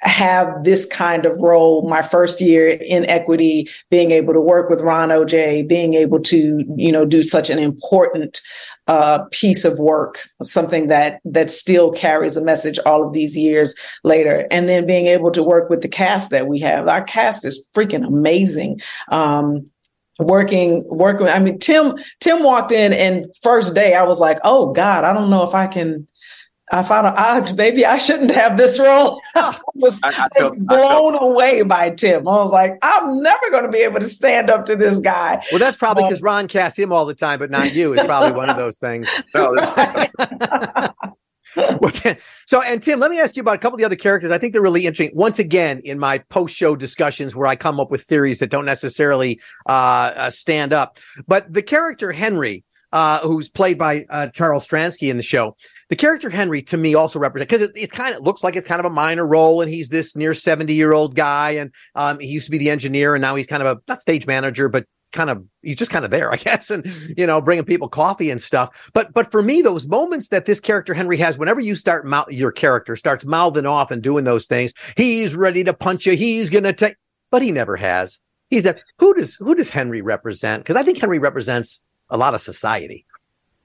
have 0.00 0.64
this 0.64 0.86
kind 0.86 1.26
of 1.26 1.36
role 1.40 1.88
my 1.88 2.02
first 2.02 2.40
year 2.40 2.68
in 2.68 3.04
equity 3.06 3.68
being 3.90 4.12
able 4.12 4.32
to 4.32 4.40
work 4.40 4.70
with 4.70 4.80
ron 4.80 5.08
oj 5.08 5.66
being 5.66 5.94
able 5.94 6.20
to 6.20 6.64
you 6.76 6.92
know 6.92 7.04
do 7.04 7.22
such 7.22 7.50
an 7.50 7.58
important 7.58 8.40
uh, 8.88 9.24
piece 9.30 9.66
of 9.66 9.78
work 9.78 10.28
something 10.42 10.88
that 10.88 11.20
that 11.24 11.50
still 11.50 11.92
carries 11.92 12.36
a 12.36 12.44
message 12.44 12.78
all 12.86 13.06
of 13.06 13.12
these 13.12 13.36
years 13.36 13.74
later. 14.02 14.46
And 14.50 14.68
then 14.68 14.86
being 14.86 15.06
able 15.06 15.30
to 15.32 15.42
work 15.42 15.68
with 15.68 15.82
the 15.82 15.88
cast 15.88 16.30
that 16.30 16.48
we 16.48 16.58
have. 16.60 16.88
Our 16.88 17.04
cast 17.04 17.44
is 17.44 17.64
freaking 17.74 18.06
amazing. 18.06 18.80
Um, 19.12 19.64
working 20.20 20.82
working 20.88 21.28
i 21.28 21.38
mean 21.38 21.56
tim 21.60 21.94
tim 22.18 22.42
walked 22.42 22.72
in 22.72 22.92
and 22.92 23.24
first 23.40 23.72
day 23.72 23.94
i 23.94 24.02
was 24.02 24.18
like 24.18 24.36
oh 24.42 24.72
god 24.72 25.04
i 25.04 25.12
don't 25.12 25.30
know 25.30 25.44
if 25.44 25.54
i 25.54 25.68
can 25.68 26.08
I 26.70 26.82
found 26.82 27.06
out 27.06 27.54
maybe 27.56 27.86
I 27.86 27.96
shouldn't 27.96 28.30
have 28.30 28.56
this 28.56 28.78
role. 28.78 29.20
I 29.34 29.58
was 29.74 29.98
I, 30.02 30.28
I 30.34 30.38
felt, 30.38 30.58
blown 30.58 31.14
felt, 31.14 31.22
away 31.22 31.62
by 31.62 31.90
Tim. 31.90 32.28
I 32.28 32.42
was 32.42 32.52
like, 32.52 32.78
I'm 32.82 33.22
never 33.22 33.50
going 33.50 33.64
to 33.64 33.70
be 33.70 33.78
able 33.78 34.00
to 34.00 34.08
stand 34.08 34.50
up 34.50 34.66
to 34.66 34.76
this 34.76 34.98
guy. 34.98 35.42
Well, 35.50 35.58
that's 35.58 35.76
probably 35.76 36.04
because 36.04 36.20
um, 36.20 36.26
Ron 36.26 36.48
casts 36.48 36.78
him 36.78 36.92
all 36.92 37.06
the 37.06 37.14
time, 37.14 37.38
but 37.38 37.50
not 37.50 37.74
you. 37.74 37.94
It's 37.94 38.04
probably 38.04 38.32
one 38.32 38.50
of 38.50 38.56
those 38.56 38.78
things. 38.78 39.08
No, 39.34 39.54
so, 42.46 42.62
and 42.62 42.82
Tim, 42.82 43.00
let 43.00 43.10
me 43.10 43.20
ask 43.20 43.36
you 43.36 43.40
about 43.40 43.56
a 43.56 43.58
couple 43.58 43.76
of 43.76 43.80
the 43.80 43.86
other 43.86 43.96
characters. 43.96 44.30
I 44.30 44.38
think 44.38 44.52
they're 44.52 44.62
really 44.62 44.86
interesting. 44.86 45.16
Once 45.16 45.38
again, 45.38 45.80
in 45.84 45.98
my 45.98 46.18
post-show 46.18 46.76
discussions, 46.76 47.34
where 47.34 47.46
I 47.46 47.56
come 47.56 47.80
up 47.80 47.90
with 47.90 48.02
theories 48.02 48.38
that 48.38 48.50
don't 48.50 48.64
necessarily 48.64 49.40
uh, 49.66 50.12
uh, 50.16 50.30
stand 50.30 50.72
up, 50.72 50.98
but 51.26 51.52
the 51.52 51.62
character 51.62 52.12
Henry, 52.12 52.64
uh, 52.92 53.20
who's 53.20 53.48
played 53.48 53.78
by 53.78 54.06
uh, 54.10 54.28
Charles 54.28 54.66
Stransky 54.66 55.10
in 55.10 55.16
the 55.16 55.22
show. 55.22 55.56
The 55.88 55.96
character 55.96 56.28
Henry 56.28 56.62
to 56.62 56.76
me 56.76 56.94
also 56.94 57.18
represents 57.18 57.50
because 57.50 57.68
it, 57.68 57.72
it's 57.74 57.92
kind 57.92 58.14
of 58.14 58.22
looks 58.22 58.44
like 58.44 58.56
it's 58.56 58.66
kind 58.66 58.80
of 58.80 58.86
a 58.86 58.94
minor 58.94 59.26
role, 59.26 59.62
and 59.62 59.70
he's 59.70 59.88
this 59.88 60.14
near 60.14 60.34
seventy 60.34 60.74
year 60.74 60.92
old 60.92 61.14
guy, 61.14 61.52
and 61.52 61.72
um, 61.94 62.18
he 62.20 62.26
used 62.26 62.46
to 62.46 62.50
be 62.50 62.58
the 62.58 62.70
engineer, 62.70 63.14
and 63.14 63.22
now 63.22 63.34
he's 63.36 63.46
kind 63.46 63.62
of 63.62 63.76
a 63.76 63.80
not 63.88 64.00
stage 64.00 64.26
manager, 64.26 64.68
but 64.68 64.84
kind 65.12 65.30
of 65.30 65.44
he's 65.62 65.76
just 65.76 65.90
kind 65.90 66.04
of 66.04 66.10
there, 66.10 66.30
I 66.32 66.36
guess, 66.36 66.70
and 66.70 66.84
you 67.16 67.26
know, 67.26 67.40
bringing 67.40 67.64
people 67.64 67.88
coffee 67.88 68.30
and 68.30 68.40
stuff. 68.40 68.90
But 68.92 69.12
but 69.14 69.30
for 69.30 69.42
me, 69.42 69.62
those 69.62 69.86
moments 69.86 70.28
that 70.28 70.46
this 70.46 70.60
character 70.60 70.94
Henry 70.94 71.16
has, 71.18 71.38
whenever 71.38 71.60
you 71.60 71.74
start 71.74 72.06
your 72.30 72.52
character 72.52 72.96
starts 72.96 73.24
mouthing 73.24 73.66
off 73.66 73.90
and 73.90 74.02
doing 74.02 74.24
those 74.24 74.46
things, 74.46 74.72
he's 74.96 75.34
ready 75.34 75.64
to 75.64 75.72
punch 75.72 76.06
you. 76.06 76.16
He's 76.16 76.50
gonna 76.50 76.72
take, 76.72 76.96
but 77.30 77.42
he 77.42 77.52
never 77.52 77.76
has. 77.76 78.20
He's 78.50 78.62
there. 78.62 78.78
Who 78.98 79.14
does 79.14 79.36
who 79.36 79.54
does 79.54 79.68
Henry 79.68 80.02
represent? 80.02 80.62
Because 80.62 80.76
I 80.76 80.82
think 80.82 80.98
Henry 80.98 81.18
represents 81.18 81.82
a 82.10 82.16
lot 82.16 82.34
of 82.34 82.40
society. 82.40 83.04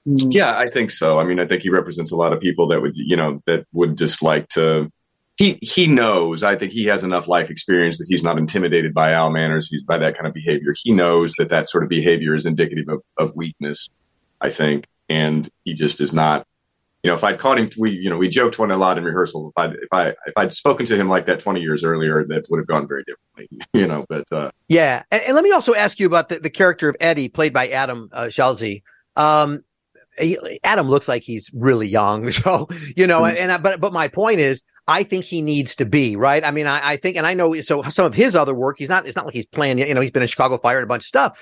Mm. 0.07 0.33
Yeah, 0.33 0.57
I 0.57 0.69
think 0.69 0.91
so. 0.91 1.19
I 1.19 1.23
mean, 1.23 1.39
I 1.39 1.45
think 1.45 1.63
he 1.63 1.69
represents 1.69 2.11
a 2.11 2.15
lot 2.15 2.33
of 2.33 2.39
people 2.39 2.67
that 2.67 2.81
would, 2.81 2.97
you 2.97 3.15
know, 3.15 3.41
that 3.45 3.65
would 3.73 3.97
just 3.97 4.21
like 4.21 4.47
to. 4.49 4.91
He 5.35 5.57
he 5.61 5.87
knows. 5.87 6.43
I 6.43 6.55
think 6.55 6.73
he 6.73 6.85
has 6.85 7.03
enough 7.03 7.27
life 7.27 7.49
experience 7.49 7.97
that 7.97 8.05
he's 8.07 8.23
not 8.23 8.37
intimidated 8.37 8.93
by 8.93 9.13
Al 9.13 9.31
Manners. 9.31 9.67
He's 9.67 9.83
by 9.83 9.97
that 9.97 10.15
kind 10.15 10.27
of 10.27 10.33
behavior. 10.33 10.75
He 10.77 10.91
knows 10.91 11.33
that 11.37 11.49
that 11.49 11.67
sort 11.67 11.83
of 11.83 11.89
behavior 11.89 12.35
is 12.35 12.45
indicative 12.45 12.87
of, 12.87 13.03
of 13.17 13.35
weakness. 13.35 13.89
I 14.41 14.49
think, 14.49 14.87
and 15.09 15.49
he 15.65 15.73
just 15.73 16.01
is 16.01 16.13
not. 16.13 16.45
You 17.01 17.11
know, 17.11 17.15
if 17.15 17.23
I'd 17.23 17.39
caught 17.39 17.57
him, 17.57 17.69
we 17.77 17.91
you 17.91 18.09
know 18.09 18.17
we 18.17 18.29
joked 18.29 18.59
one 18.59 18.69
a 18.69 18.77
lot 18.77 18.97
in 18.97 19.03
rehearsal. 19.05 19.49
If 19.49 19.53
I 19.57 19.65
if 19.73 19.89
I 19.91 20.09
if 20.09 20.33
I'd 20.37 20.53
spoken 20.53 20.85
to 20.85 20.95
him 20.95 21.09
like 21.09 21.25
that 21.25 21.39
twenty 21.39 21.61
years 21.61 21.83
earlier, 21.83 22.23
that 22.25 22.45
would 22.51 22.59
have 22.59 22.67
gone 22.67 22.87
very 22.87 23.03
differently. 23.03 23.59
You 23.73 23.87
know, 23.87 24.05
but 24.07 24.31
uh, 24.31 24.51
yeah. 24.67 25.01
And, 25.09 25.23
and, 25.23 25.35
let 25.35 25.43
me 25.43 25.51
also 25.51 25.73
ask 25.73 25.99
you 25.99 26.05
about 26.05 26.29
the, 26.29 26.39
the 26.39 26.51
character 26.51 26.89
of 26.89 26.95
Eddie, 26.99 27.27
played 27.27 27.53
by 27.53 27.69
Adam 27.69 28.09
uh, 28.13 28.29
Schalze. 28.29 28.83
Um, 29.15 29.63
Adam 30.63 30.87
looks 30.87 31.07
like 31.07 31.23
he's 31.23 31.49
really 31.53 31.87
young. 31.87 32.29
So, 32.43 32.67
you 32.95 33.07
know, 33.07 33.21
mm-hmm. 33.21 33.37
and, 33.37 33.51
I, 33.51 33.57
but, 33.57 33.79
but 33.79 33.93
my 33.93 34.07
point 34.07 34.39
is, 34.39 34.63
I 34.87 35.03
think 35.03 35.23
he 35.23 35.41
needs 35.41 35.75
to 35.75 35.85
be 35.85 36.15
right. 36.15 36.43
I 36.43 36.51
mean, 36.51 36.67
I, 36.67 36.91
I, 36.91 36.97
think, 36.97 37.15
and 37.15 37.25
I 37.25 37.33
know, 37.33 37.53
so 37.61 37.83
some 37.83 38.05
of 38.05 38.13
his 38.13 38.35
other 38.35 38.53
work, 38.53 38.77
he's 38.79 38.89
not, 38.89 39.05
it's 39.05 39.15
not 39.15 39.25
like 39.25 39.33
he's 39.33 39.45
playing, 39.45 39.77
you 39.77 39.93
know, 39.93 40.01
he's 40.01 40.11
been 40.11 40.21
in 40.21 40.27
Chicago 40.27 40.57
Fire 40.57 40.77
and 40.77 40.83
a 40.83 40.87
bunch 40.87 41.03
of 41.03 41.07
stuff, 41.07 41.39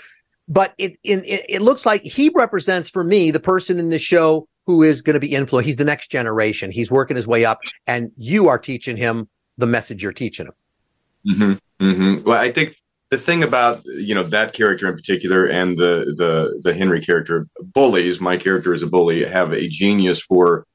but 0.48 0.74
it, 0.78 0.94
it, 1.04 1.46
it 1.50 1.62
looks 1.62 1.86
like 1.86 2.04
he 2.04 2.30
represents 2.36 2.90
for 2.90 3.04
me 3.04 3.32
the 3.32 3.40
person 3.40 3.80
in 3.80 3.90
the 3.90 3.98
show 3.98 4.48
who 4.68 4.84
is 4.84 5.02
going 5.02 5.16
to 5.16 5.20
be 5.20 5.34
influenced. 5.34 5.66
He's 5.66 5.78
the 5.78 5.86
next 5.86 6.12
generation. 6.12 6.72
He's 6.72 6.92
working 6.92 7.16
his 7.16 7.28
way 7.28 7.46
up 7.46 7.60
and 7.88 8.12
you 8.18 8.48
are 8.48 8.60
teaching 8.60 8.98
him 8.98 9.28
the 9.58 9.68
message 9.68 10.04
you're 10.04 10.14
teaching 10.14 10.48
him. 10.48 10.54
Mm-hmm, 11.28 11.86
mm-hmm. 11.86 12.24
Well, 12.30 12.40
I 12.40 12.52
think 12.52 12.76
the 13.12 13.18
thing 13.18 13.44
about 13.44 13.84
you 13.86 14.16
know 14.16 14.24
that 14.24 14.54
character 14.54 14.88
in 14.88 14.96
particular 14.96 15.46
and 15.46 15.78
the 15.78 16.16
the 16.18 16.62
the 16.64 16.74
Henry 16.74 17.02
character, 17.02 17.46
bullies. 17.62 18.22
My 18.22 18.38
character 18.38 18.74
is 18.74 18.82
a 18.82 18.88
bully. 18.88 19.24
Have 19.26 19.52
a 19.52 19.68
genius 19.68 20.22
for 20.22 20.66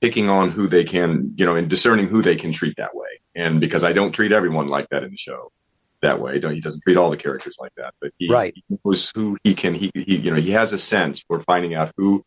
picking 0.00 0.28
on 0.28 0.50
who 0.50 0.66
they 0.66 0.84
can, 0.84 1.32
you 1.36 1.46
know, 1.46 1.56
and 1.56 1.68
discerning 1.68 2.06
who 2.06 2.22
they 2.22 2.36
can 2.36 2.52
treat 2.52 2.76
that 2.78 2.96
way. 2.96 3.08
And 3.34 3.60
because 3.60 3.84
I 3.84 3.92
don't 3.92 4.12
treat 4.12 4.32
everyone 4.32 4.68
like 4.68 4.88
that 4.90 5.02
in 5.02 5.10
the 5.10 5.16
show 5.16 5.52
that 6.00 6.20
way, 6.20 6.40
don't 6.40 6.54
he 6.54 6.60
doesn't 6.60 6.82
treat 6.82 6.96
all 6.96 7.10
the 7.10 7.16
characters 7.18 7.56
like 7.60 7.72
that. 7.76 7.94
But 8.00 8.12
he, 8.18 8.30
right. 8.30 8.54
he 8.54 8.78
knows 8.84 9.12
who 9.14 9.36
he 9.44 9.54
can. 9.54 9.74
He, 9.74 9.90
he 9.94 10.16
you 10.16 10.30
know 10.30 10.40
he 10.40 10.52
has 10.52 10.72
a 10.72 10.78
sense 10.78 11.20
for 11.20 11.40
finding 11.42 11.74
out 11.74 11.92
who 11.98 12.24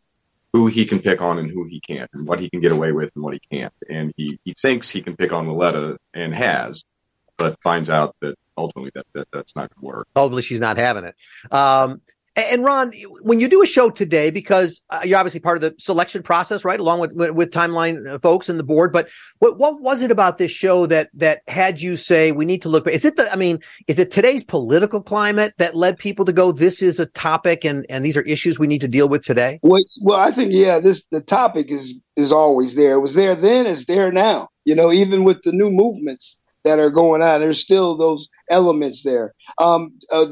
who 0.54 0.68
he 0.68 0.86
can 0.86 1.00
pick 1.00 1.20
on 1.20 1.40
and 1.40 1.50
who 1.50 1.66
he 1.66 1.80
can't, 1.80 2.10
and 2.14 2.28
what 2.28 2.40
he 2.40 2.48
can 2.48 2.62
get 2.62 2.72
away 2.72 2.92
with 2.92 3.12
and 3.16 3.24
what 3.24 3.34
he 3.34 3.42
can't. 3.52 3.74
And 3.90 4.14
he 4.18 4.40
he 4.46 4.54
thinks 4.54 4.90
he 4.90 5.02
can 5.02 5.18
pick 5.18 5.34
on 5.34 5.48
Wiletta 5.48 5.98
and 6.14 6.36
has, 6.36 6.84
but 7.38 7.62
finds 7.62 7.90
out 7.90 8.16
that 8.22 8.36
ultimately 8.58 8.92
that, 8.96 9.06
that 9.14 9.28
that's 9.32 9.56
not 9.56 9.74
going 9.74 9.82
to 9.82 9.98
work. 9.98 10.08
Ultimately, 10.16 10.42
she's 10.42 10.60
not 10.60 10.78
having 10.78 11.06
it. 11.06 11.16
Um, 11.52 12.02
and 12.38 12.64
Ron, 12.64 12.94
when 13.24 13.40
you 13.40 13.48
do 13.48 13.64
a 13.64 13.66
show 13.66 13.90
today, 13.90 14.30
because 14.30 14.84
uh, 14.92 15.02
you're 15.04 15.18
obviously 15.18 15.40
part 15.40 15.58
of 15.58 15.62
the 15.62 15.74
selection 15.80 16.22
process, 16.22 16.64
right, 16.64 16.80
along 16.80 17.00
with 17.00 17.14
with, 17.14 17.32
with 17.32 17.50
Timeline 17.50 18.08
uh, 18.08 18.20
folks 18.20 18.48
and 18.48 18.60
the 18.60 18.64
board. 18.64 18.94
But 18.94 19.10
what 19.40 19.58
what 19.58 19.82
was 19.82 20.04
it 20.04 20.12
about 20.12 20.38
this 20.38 20.52
show 20.52 20.86
that 20.86 21.10
that 21.16 21.42
had 21.48 21.82
you 21.82 21.96
say 21.96 22.32
we 22.32 22.46
need 22.46 22.62
to 22.62 22.70
look? 22.70 22.88
Is 22.88 23.06
it 23.06 23.18
the? 23.18 23.32
I 23.32 23.36
mean, 23.36 23.60
is 23.88 23.98
it 23.98 24.12
today's 24.12 24.44
political 24.44 25.02
climate 25.02 25.56
that 25.58 25.76
led 25.76 25.98
people 25.98 26.26
to 26.26 26.34
go? 26.34 26.52
This 26.52 26.84
is 26.84 27.00
a 27.00 27.08
topic, 27.08 27.66
and 27.66 27.88
and 27.90 28.06
these 28.06 28.16
are 28.16 28.22
issues 28.22 28.60
we 28.60 28.68
need 28.68 28.82
to 28.82 28.88
deal 28.88 29.10
with 29.10 29.24
today. 29.24 29.60
Well, 29.64 29.84
well, 30.02 30.20
I 30.20 30.30
think 30.30 30.52
yeah, 30.54 30.80
this 30.80 31.08
the 31.08 31.22
topic 31.22 31.72
is 31.72 32.04
is 32.16 32.32
always 32.32 32.76
there. 32.76 32.98
It 32.98 33.02
was 33.02 33.16
there 33.16 33.34
then, 33.34 33.66
it's 33.66 33.86
there 33.86 34.12
now. 34.12 34.48
You 34.64 34.76
know, 34.76 34.92
even 34.92 35.24
with 35.24 35.42
the 35.42 35.54
new 35.54 35.72
movements 35.72 36.40
that 36.68 36.80
are 36.80 36.90
going 36.90 37.22
on. 37.22 37.42
There's 37.42 37.62
still 37.62 37.96
those 37.96 38.28
elements 38.50 39.04
there. 39.04 39.34
Um, 39.60 39.98
uh, 40.12 40.26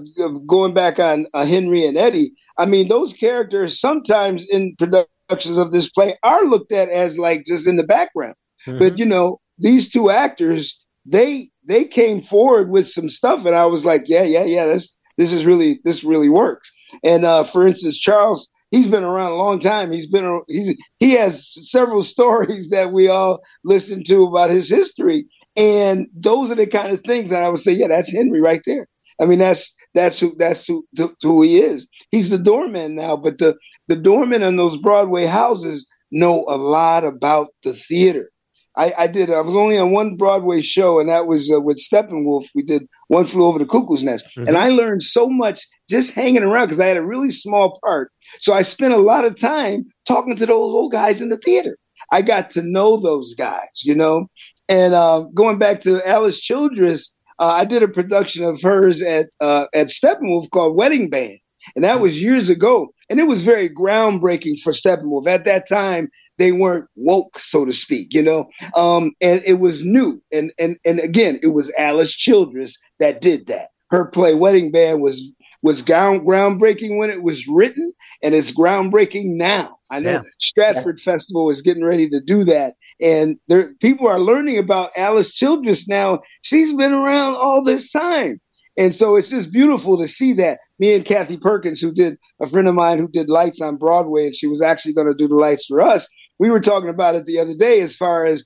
going 0.45 0.73
back 0.73 0.99
on 0.99 1.27
uh, 1.33 1.45
Henry 1.45 1.85
and 1.85 1.97
Eddie, 1.97 2.33
I 2.57 2.65
mean, 2.65 2.87
those 2.87 3.13
characters 3.13 3.79
sometimes 3.79 4.45
in 4.49 4.75
productions 4.77 5.57
of 5.57 5.71
this 5.71 5.89
play 5.89 6.15
are 6.23 6.45
looked 6.45 6.71
at 6.71 6.89
as 6.89 7.17
like 7.17 7.45
just 7.45 7.67
in 7.67 7.77
the 7.77 7.85
background. 7.85 8.35
Mm-hmm. 8.67 8.79
But 8.79 8.99
you 8.99 9.05
know, 9.05 9.39
these 9.57 9.89
two 9.89 10.09
actors, 10.09 10.79
they 11.05 11.49
they 11.67 11.85
came 11.85 12.21
forward 12.21 12.69
with 12.69 12.87
some 12.87 13.09
stuff, 13.09 13.45
and 13.45 13.55
I 13.55 13.65
was 13.65 13.85
like, 13.85 14.03
yeah, 14.07 14.23
yeah, 14.23 14.43
yeah, 14.43 14.65
this 14.65 14.95
this 15.17 15.33
is 15.33 15.45
really 15.45 15.79
this 15.83 16.03
really 16.03 16.29
works. 16.29 16.71
And 17.03 17.25
uh, 17.25 17.43
for 17.43 17.65
instance, 17.65 17.97
Charles 17.97 18.49
he's 18.75 18.87
been 18.87 19.03
around 19.03 19.31
a 19.31 19.35
long 19.35 19.59
time. 19.59 19.91
He's 19.91 20.07
been 20.07 20.41
he's 20.47 20.75
he 20.99 21.11
has 21.13 21.53
several 21.69 22.03
stories 22.15 22.69
that 22.69 22.91
we 22.91 23.07
all 23.07 23.41
listen 23.63 24.03
to 24.05 24.25
about 24.25 24.49
his 24.49 24.69
history, 24.69 25.25
and 25.55 26.07
those 26.13 26.51
are 26.51 26.55
the 26.55 26.67
kind 26.67 26.91
of 26.91 27.01
things 27.01 27.29
that 27.29 27.41
I 27.41 27.49
would 27.49 27.59
say, 27.59 27.73
yeah, 27.73 27.87
that's 27.87 28.13
Henry 28.13 28.41
right 28.41 28.61
there. 28.65 28.87
I 29.21 29.25
mean, 29.25 29.39
that's 29.39 29.73
that's 29.93 30.19
who 30.19 30.35
that's 30.37 30.67
who, 30.67 30.85
who 31.21 31.41
he 31.41 31.57
is. 31.57 31.87
He's 32.11 32.29
the 32.29 32.37
doorman 32.37 32.95
now, 32.95 33.15
but 33.15 33.37
the 33.37 33.55
the 33.87 33.95
doorman 33.95 34.43
in 34.43 34.57
those 34.57 34.77
Broadway 34.77 35.25
houses 35.25 35.87
know 36.11 36.43
a 36.47 36.57
lot 36.57 37.05
about 37.05 37.49
the 37.63 37.73
theater. 37.73 38.29
I, 38.77 38.91
I 38.97 39.07
did. 39.07 39.29
I 39.29 39.39
was 39.39 39.55
only 39.55 39.77
on 39.77 39.91
one 39.91 40.17
Broadway 40.17 40.59
show, 40.59 40.99
and 40.99 41.09
that 41.09 41.27
was 41.27 41.49
uh, 41.49 41.61
with 41.61 41.77
Steppenwolf. 41.77 42.47
We 42.53 42.61
did 42.61 42.87
One 43.07 43.23
Flew 43.23 43.45
Over 43.45 43.59
the 43.59 43.65
Cuckoo's 43.65 44.03
Nest, 44.03 44.27
mm-hmm. 44.35 44.49
and 44.49 44.57
I 44.57 44.67
learned 44.67 45.01
so 45.01 45.29
much 45.29 45.65
just 45.89 46.13
hanging 46.13 46.43
around 46.43 46.65
because 46.65 46.81
I 46.81 46.87
had 46.87 46.97
a 46.97 47.05
really 47.05 47.31
small 47.31 47.79
part. 47.85 48.11
So 48.39 48.53
I 48.53 48.63
spent 48.63 48.93
a 48.93 48.97
lot 48.97 49.23
of 49.23 49.39
time 49.39 49.85
talking 50.05 50.35
to 50.35 50.45
those 50.45 50.73
old 50.73 50.91
guys 50.91 51.21
in 51.21 51.29
the 51.29 51.37
theater. 51.37 51.77
I 52.11 52.21
got 52.21 52.49
to 52.51 52.61
know 52.63 52.97
those 52.97 53.33
guys, 53.33 53.83
you 53.83 53.95
know, 53.95 54.27
and 54.69 54.93
uh, 54.93 55.23
going 55.33 55.57
back 55.59 55.81
to 55.81 56.01
Alice 56.07 56.39
Childress, 56.39 57.15
uh, 57.39 57.51
I 57.51 57.65
did 57.65 57.83
a 57.83 57.87
production 57.87 58.43
of 58.43 58.61
hers 58.61 59.01
at 59.01 59.27
uh, 59.39 59.65
at 59.73 59.87
Steppenwolf 59.87 60.49
called 60.51 60.75
Wedding 60.75 61.09
Band, 61.09 61.37
and 61.75 61.83
that 61.83 61.99
was 61.99 62.21
years 62.21 62.49
ago. 62.49 62.89
And 63.09 63.19
it 63.19 63.27
was 63.27 63.45
very 63.45 63.69
groundbreaking 63.69 64.59
for 64.61 64.73
Steppenwolf. 64.73 65.27
At 65.27 65.45
that 65.45 65.67
time, 65.69 66.09
they 66.39 66.51
weren't 66.51 66.89
woke, 66.95 67.37
so 67.37 67.65
to 67.65 67.73
speak, 67.73 68.13
you 68.13 68.21
know. 68.23 68.47
Um, 68.75 69.11
and 69.21 69.41
it 69.45 69.59
was 69.59 69.85
new. 69.85 70.21
And 70.31 70.51
and 70.57 70.77
and 70.85 70.99
again, 70.99 71.39
it 71.43 71.53
was 71.53 71.71
Alice 71.77 72.15
Childress 72.15 72.77
that 72.99 73.21
did 73.21 73.47
that. 73.47 73.67
Her 73.91 74.07
play 74.09 74.33
Wedding 74.33 74.71
Band 74.71 75.01
was 75.01 75.21
was 75.65 75.81
ground, 75.81 76.21
groundbreaking 76.21 76.95
when 76.99 77.09
it 77.09 77.23
was 77.23 77.47
written, 77.47 77.91
and 78.21 78.35
it's 78.35 78.51
groundbreaking 78.51 79.35
now. 79.35 79.75
I 79.89 79.99
know 79.99 80.11
yeah. 80.11 80.21
Stratford 80.39 80.99
yeah. 80.99 81.11
Festival 81.11 81.49
is 81.49 81.63
getting 81.63 81.83
ready 81.83 82.07
to 82.07 82.21
do 82.21 82.43
that, 82.43 82.75
and 83.01 83.39
there 83.47 83.73
people 83.81 84.07
are 84.07 84.19
learning 84.19 84.59
about 84.59 84.91
Alice 84.95 85.33
Childress 85.33 85.87
now. 85.87 86.19
She's 86.43 86.71
been 86.71 86.93
around 86.93 87.35
all 87.35 87.63
this 87.63 87.91
time, 87.91 88.37
and 88.77 88.93
so 88.93 89.15
it's 89.15 89.31
just 89.31 89.51
beautiful 89.51 89.99
to 89.99 90.07
see 90.07 90.33
that. 90.33 90.59
Me 90.77 90.93
and 90.95 91.03
Kathy 91.03 91.37
Perkins, 91.37 91.81
who 91.81 91.91
did 91.91 92.19
a 92.39 92.45
friend 92.47 92.67
of 92.67 92.75
mine 92.75 92.99
who 92.99 93.07
did 93.07 93.27
lights 93.27 93.59
on 93.59 93.77
Broadway, 93.77 94.27
and 94.27 94.35
she 94.35 94.45
was 94.45 94.61
actually 94.61 94.93
going 94.93 95.07
to 95.07 95.17
do 95.17 95.27
the 95.27 95.35
lights 95.35 95.65
for 95.65 95.81
us. 95.81 96.07
We 96.37 96.51
were 96.51 96.59
talking 96.59 96.89
about 96.89 97.15
it 97.15 97.25
the 97.25 97.39
other 97.39 97.55
day, 97.55 97.81
as 97.81 97.95
far 97.95 98.25
as 98.25 98.45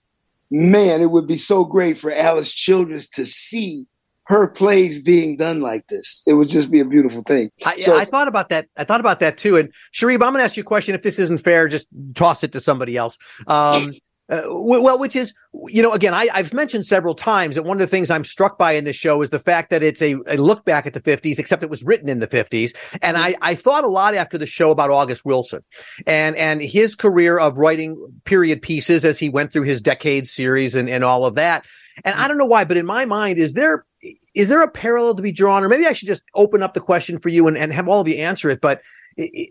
man, 0.52 1.02
it 1.02 1.12
would 1.12 1.28
be 1.28 1.38
so 1.38 1.66
great 1.66 1.98
for 1.98 2.14
Alice 2.14 2.54
Childress 2.54 3.10
to 3.10 3.26
see 3.26 3.86
her 4.30 4.48
plays 4.48 5.02
being 5.02 5.36
done 5.38 5.60
like 5.60 5.88
this. 5.88 6.22
It 6.28 6.34
would 6.34 6.50
just 6.50 6.72
be 6.72 6.80
a 6.80 6.86
beautiful 6.86 7.24
thing. 7.24 7.50
I, 7.66 7.80
so, 7.80 7.98
I 7.98 8.06
thought 8.06 8.28
about 8.28 8.50
that. 8.50 8.68
I 8.78 8.84
thought 8.84 9.00
about 9.00 9.20
that 9.22 9.38
too. 9.38 9.58
And 9.58 9.74
Sharif, 9.92 10.22
I'm 10.22 10.32
going 10.32 10.40
to 10.40 10.44
ask 10.44 10.56
you 10.56 10.62
a 10.62 10.66
question. 10.66 10.94
If 10.94 11.02
this 11.02 11.18
isn't 11.18 11.40
fair, 11.40 11.68
just 11.68 11.88
toss 12.14 12.44
it 12.44 12.52
to 12.52 12.60
somebody 12.60 12.96
else. 12.96 13.18
Um, 13.48 13.92
uh, 14.30 14.44
well, 14.46 15.00
which 15.00 15.16
is, 15.16 15.34
you 15.70 15.82
know, 15.82 15.92
again, 15.92 16.14
I, 16.14 16.28
have 16.36 16.54
mentioned 16.54 16.86
several 16.86 17.16
times 17.16 17.56
that 17.56 17.64
one 17.64 17.78
of 17.78 17.80
the 17.80 17.88
things 17.88 18.12
I'm 18.12 18.24
struck 18.24 18.60
by 18.60 18.74
in 18.74 18.84
this 18.84 18.96
show 18.96 19.24
is 19.24 19.32
the 19.32 19.40
fact 19.40 19.72
that 19.72 19.82
it's 19.82 20.04
a, 20.04 20.18
a, 20.28 20.38
look 20.38 20.64
back 20.66 20.86
at 20.86 20.94
the 20.94 21.02
50s, 21.02 21.40
except 21.40 21.64
it 21.64 21.70
was 21.72 21.82
written 21.82 22.08
in 22.08 22.20
the 22.20 22.28
50s. 22.28 22.76
And 23.02 23.18
I, 23.18 23.34
I 23.42 23.56
thought 23.56 23.84
a 23.84 23.88
lot 23.88 24.14
after 24.14 24.38
the 24.38 24.46
show 24.46 24.70
about 24.70 24.92
August 24.92 25.26
Wilson 25.26 25.64
and, 26.06 26.36
and 26.36 26.62
his 26.62 26.94
career 26.94 27.40
of 27.40 27.58
writing 27.58 27.98
period 28.26 28.62
pieces 28.62 29.04
as 29.04 29.18
he 29.18 29.30
went 29.30 29.52
through 29.52 29.64
his 29.64 29.82
decade 29.82 30.28
series 30.28 30.76
and, 30.76 30.88
and 30.88 31.04
all 31.04 31.26
of 31.26 31.34
that. 31.34 31.66
And 32.06 32.14
I 32.16 32.28
don't 32.28 32.38
know 32.38 32.46
why, 32.46 32.66
but 32.66 32.78
in 32.78 32.86
my 32.86 33.06
mind, 33.06 33.40
is 33.40 33.54
there, 33.54 33.84
is 34.40 34.48
there 34.48 34.64
a 34.64 34.72
parallel 34.72 35.16
to 35.16 35.22
be 35.22 35.34
drawn? 35.34 35.66
Or 35.66 35.68
maybe 35.68 35.86
I 35.86 35.92
should 35.92 36.08
just 36.08 36.24
open 36.34 36.64
up 36.64 36.74
the 36.74 36.80
question 36.80 37.20
for 37.20 37.28
you 37.28 37.46
and, 37.48 37.58
and 37.58 37.74
have 37.74 37.90
all 37.90 38.00
of 38.00 38.08
you 38.08 38.16
answer 38.16 38.50
it. 38.50 38.62
But 38.62 38.82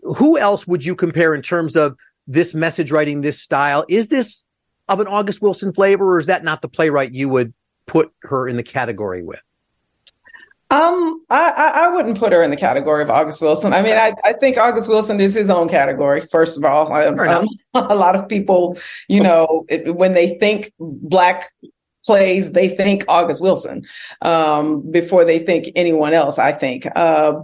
who 0.03 0.35
else 0.39 0.65
would 0.65 0.83
you 0.83 0.95
compare 0.95 1.35
in 1.35 1.43
terms 1.43 1.75
of 1.75 1.95
this 2.25 2.55
message 2.55 2.91
writing, 2.91 3.21
this 3.21 3.39
style? 3.39 3.85
Is 3.87 4.07
this, 4.07 4.43
of 4.87 4.99
an 4.99 5.05
August 5.05 5.43
Wilson 5.43 5.73
flavor, 5.73 6.15
or 6.15 6.19
is 6.19 6.25
that 6.25 6.43
not 6.43 6.63
the 6.63 6.67
playwright 6.67 7.13
you 7.13 7.29
would 7.29 7.53
put 7.85 8.11
her 8.23 8.47
in 8.47 8.55
the 8.55 8.63
category 8.63 9.21
with? 9.21 9.43
Um, 10.71 11.21
I, 11.29 11.51
I 11.75 11.87
wouldn't 11.89 12.17
put 12.17 12.33
her 12.33 12.41
in 12.41 12.49
the 12.49 12.57
category 12.57 13.03
of 13.03 13.11
August 13.11 13.43
Wilson. 13.43 13.73
I 13.73 13.83
mean, 13.83 13.95
I, 13.95 14.15
I 14.23 14.33
think 14.33 14.57
August 14.57 14.87
Wilson 14.87 15.21
is 15.21 15.35
his 15.35 15.51
own 15.51 15.69
category. 15.69 16.21
First 16.21 16.57
of 16.57 16.65
all, 16.65 16.91
I, 16.91 17.05
um, 17.05 17.47
a 17.75 17.95
lot 17.95 18.15
of 18.15 18.27
people, 18.27 18.75
you 19.07 19.21
know, 19.21 19.65
it, 19.69 19.95
when 19.95 20.13
they 20.13 20.39
think 20.39 20.73
black 20.79 21.51
plays, 22.09 22.53
they 22.53 22.69
think 22.69 23.05
August 23.07 23.39
Wilson 23.39 23.85
um, 24.23 24.81
before 24.89 25.25
they 25.25 25.37
think 25.37 25.69
anyone 25.75 26.13
else. 26.13 26.39
I 26.39 26.51
think. 26.51 26.87
Uh, 26.95 27.41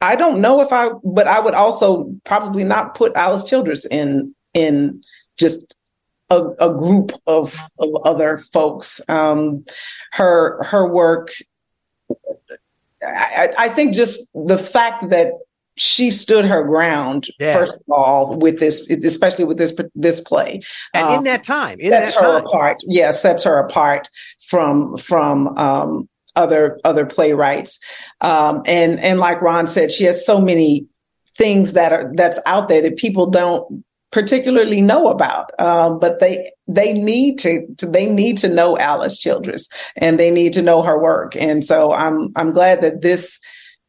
I 0.00 0.14
don't 0.14 0.40
know 0.40 0.60
if 0.60 0.72
I, 0.72 0.90
but 1.02 1.26
I 1.26 1.40
would 1.40 1.54
also 1.54 2.14
probably 2.24 2.62
not 2.62 2.94
put 2.94 3.16
Alice 3.16 3.42
Childress 3.42 3.84
in 3.86 4.32
in 4.52 5.02
just 5.36 5.74
a, 6.30 6.40
a 6.60 6.72
group 6.72 7.10
of, 7.26 7.58
of 7.80 7.96
other 8.04 8.38
folks. 8.38 9.00
Um, 9.08 9.64
her 10.12 10.62
her 10.62 10.86
work, 10.86 11.32
I, 13.02 13.48
I, 13.58 13.68
think, 13.70 13.92
just 13.92 14.30
the 14.34 14.58
fact 14.58 15.10
that 15.10 15.32
she 15.76 16.10
stood 16.10 16.44
her 16.44 16.62
ground 16.64 17.26
yeah. 17.38 17.54
first 17.54 17.74
of 17.74 17.82
all 17.88 18.36
with 18.36 18.60
this, 18.60 18.88
especially 18.90 19.44
with 19.44 19.58
this 19.58 19.74
this 19.94 20.20
play, 20.20 20.62
and 20.92 21.06
um, 21.06 21.18
in 21.18 21.24
that 21.24 21.44
time, 21.44 21.76
in 21.80 21.90
sets 21.90 22.14
that 22.14 22.20
her 22.20 22.32
time. 22.38 22.46
apart. 22.46 22.76
Yeah, 22.86 23.10
sets 23.10 23.44
her 23.44 23.58
apart 23.58 24.08
from 24.40 24.96
from 24.96 25.56
um, 25.58 26.08
other 26.36 26.78
other 26.84 27.06
playwrights. 27.06 27.80
Um, 28.20 28.62
and 28.66 29.00
and 29.00 29.18
like 29.18 29.42
Ron 29.42 29.66
said, 29.66 29.90
she 29.90 30.04
has 30.04 30.24
so 30.24 30.40
many 30.40 30.86
things 31.36 31.72
that 31.72 31.92
are 31.92 32.12
that's 32.14 32.38
out 32.46 32.68
there 32.68 32.82
that 32.82 32.96
people 32.96 33.26
don't 33.26 33.84
particularly 34.14 34.80
know 34.80 35.08
about. 35.08 35.50
Um, 35.60 35.98
but 35.98 36.20
they 36.20 36.50
they 36.68 36.92
need 36.92 37.38
to, 37.40 37.66
to, 37.78 37.86
they 37.86 38.10
need 38.10 38.38
to 38.38 38.48
know 38.48 38.78
Alice 38.78 39.18
Childress 39.18 39.68
and 39.96 40.18
they 40.18 40.30
need 40.30 40.52
to 40.52 40.62
know 40.62 40.82
her 40.82 41.00
work. 41.02 41.36
And 41.36 41.64
so 41.64 41.92
I'm 41.92 42.32
I'm 42.36 42.52
glad 42.52 42.80
that 42.82 43.02
this 43.02 43.40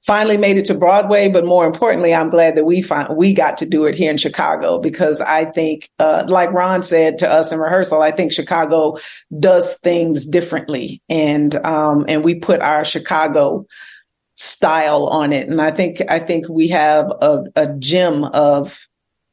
finally 0.05 0.37
made 0.37 0.57
it 0.57 0.65
to 0.65 0.73
Broadway. 0.73 1.29
But 1.29 1.45
more 1.45 1.65
importantly, 1.65 2.13
I'm 2.13 2.29
glad 2.29 2.55
that 2.55 2.65
we 2.65 2.81
find 2.81 3.15
we 3.15 3.33
got 3.33 3.57
to 3.57 3.65
do 3.65 3.85
it 3.85 3.95
here 3.95 4.11
in 4.11 4.17
Chicago 4.17 4.79
because 4.79 5.19
I 5.21 5.45
think, 5.45 5.89
uh, 5.99 6.25
like 6.27 6.51
Ron 6.51 6.83
said 6.83 7.17
to 7.19 7.31
us 7.31 7.51
in 7.51 7.59
rehearsal, 7.59 8.01
I 8.01 8.11
think 8.11 8.31
Chicago 8.31 8.97
does 9.39 9.77
things 9.77 10.25
differently, 10.25 11.01
and 11.09 11.55
um, 11.65 12.05
and 12.07 12.23
we 12.23 12.35
put 12.35 12.61
our 12.61 12.85
Chicago 12.85 13.65
style 14.35 15.07
on 15.07 15.33
it. 15.33 15.49
And 15.49 15.61
I 15.61 15.71
think 15.71 16.01
I 16.09 16.19
think 16.19 16.47
we 16.49 16.67
have 16.69 17.11
a, 17.21 17.43
a 17.55 17.67
gem 17.79 18.23
of 18.25 18.87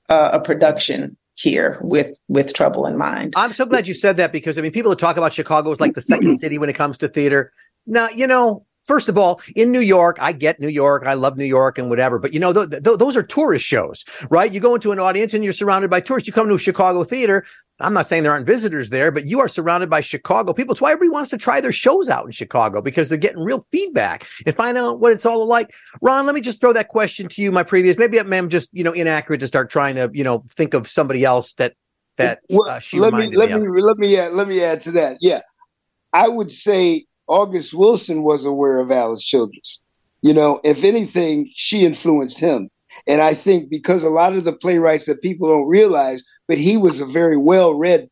uh, 0.08 0.30
a 0.34 0.40
production 0.40 1.16
here 1.34 1.78
with 1.82 2.18
with 2.28 2.54
trouble 2.54 2.86
in 2.86 2.96
mind. 2.96 3.34
I'm 3.36 3.52
so 3.52 3.66
glad 3.66 3.88
you 3.88 3.94
said 3.94 4.16
that 4.18 4.32
because 4.32 4.58
I 4.58 4.62
mean 4.62 4.72
people 4.72 4.94
talk 4.96 5.16
about 5.16 5.32
Chicago 5.32 5.72
as 5.72 5.80
like 5.80 5.94
the 5.94 6.00
second 6.00 6.38
city 6.38 6.58
when 6.58 6.70
it 6.70 6.74
comes 6.74 6.98
to 6.98 7.08
theater. 7.08 7.52
Now, 7.86 8.08
you 8.10 8.28
know, 8.28 8.64
First 8.84 9.08
of 9.08 9.16
all, 9.16 9.40
in 9.54 9.70
New 9.70 9.80
York, 9.80 10.18
I 10.20 10.32
get 10.32 10.60
New 10.60 10.68
York. 10.68 11.04
I 11.06 11.14
love 11.14 11.36
New 11.36 11.44
York 11.44 11.78
and 11.78 11.88
whatever, 11.88 12.18
but 12.18 12.34
you 12.34 12.40
know, 12.40 12.52
th- 12.52 12.82
th- 12.82 12.98
those 12.98 13.16
are 13.16 13.22
tourist 13.22 13.64
shows, 13.64 14.04
right? 14.28 14.52
You 14.52 14.58
go 14.60 14.74
into 14.74 14.90
an 14.92 14.98
audience 14.98 15.34
and 15.34 15.44
you're 15.44 15.52
surrounded 15.52 15.90
by 15.90 16.00
tourists. 16.00 16.26
You 16.26 16.32
come 16.32 16.48
to 16.48 16.54
a 16.54 16.58
Chicago 16.58 17.04
theater. 17.04 17.44
I'm 17.80 17.94
not 17.94 18.06
saying 18.06 18.22
there 18.22 18.32
aren't 18.32 18.46
visitors 18.46 18.90
there, 18.90 19.10
but 19.10 19.26
you 19.26 19.40
are 19.40 19.48
surrounded 19.48 19.90
by 19.90 20.00
Chicago 20.00 20.52
people. 20.52 20.72
It's 20.72 20.80
why 20.80 20.92
everybody 20.92 21.10
wants 21.10 21.30
to 21.30 21.38
try 21.38 21.60
their 21.60 21.72
shows 21.72 22.08
out 22.08 22.26
in 22.26 22.32
Chicago 22.32 22.80
because 22.80 23.08
they're 23.08 23.18
getting 23.18 23.42
real 23.42 23.66
feedback 23.72 24.26
and 24.46 24.54
find 24.54 24.76
out 24.76 25.00
what 25.00 25.12
it's 25.12 25.26
all 25.26 25.46
like. 25.46 25.74
Ron, 26.00 26.26
let 26.26 26.34
me 26.34 26.40
just 26.40 26.60
throw 26.60 26.72
that 26.72 26.88
question 26.88 27.28
to 27.28 27.42
you. 27.42 27.50
My 27.50 27.62
previous, 27.62 27.98
maybe 27.98 28.20
I'm 28.20 28.48
just, 28.48 28.68
you 28.72 28.84
know, 28.84 28.92
inaccurate 28.92 29.38
to 29.38 29.46
start 29.46 29.70
trying 29.70 29.96
to, 29.96 30.10
you 30.12 30.22
know, 30.22 30.44
think 30.50 30.74
of 30.74 30.86
somebody 30.86 31.24
else 31.24 31.54
that, 31.54 31.74
that 32.18 32.40
uh, 32.66 32.78
she 32.78 33.00
let 33.00 33.14
me, 33.14 33.34
let 33.34 33.50
me, 33.50 33.66
me 33.66 33.82
let 33.82 33.98
me 33.98 34.16
add, 34.18 34.32
let 34.32 34.46
me 34.46 34.62
add 34.62 34.80
to 34.82 34.90
that. 34.92 35.18
Yeah. 35.20 35.40
I 36.12 36.28
would 36.28 36.52
say 36.52 37.06
August 37.28 37.74
Wilson 37.74 38.22
was 38.22 38.44
aware 38.44 38.78
of 38.78 38.90
Alice 38.90 39.24
Childress. 39.24 39.82
You 40.22 40.34
know, 40.34 40.60
if 40.64 40.84
anything, 40.84 41.50
she 41.54 41.84
influenced 41.84 42.38
him. 42.40 42.68
And 43.06 43.22
I 43.22 43.34
think 43.34 43.70
because 43.70 44.04
a 44.04 44.10
lot 44.10 44.34
of 44.34 44.44
the 44.44 44.52
playwrights 44.52 45.06
that 45.06 45.22
people 45.22 45.48
don't 45.48 45.66
realize, 45.66 46.22
but 46.46 46.58
he 46.58 46.76
was 46.76 47.00
a 47.00 47.06
very 47.06 47.36
well 47.36 47.74
read 47.74 48.08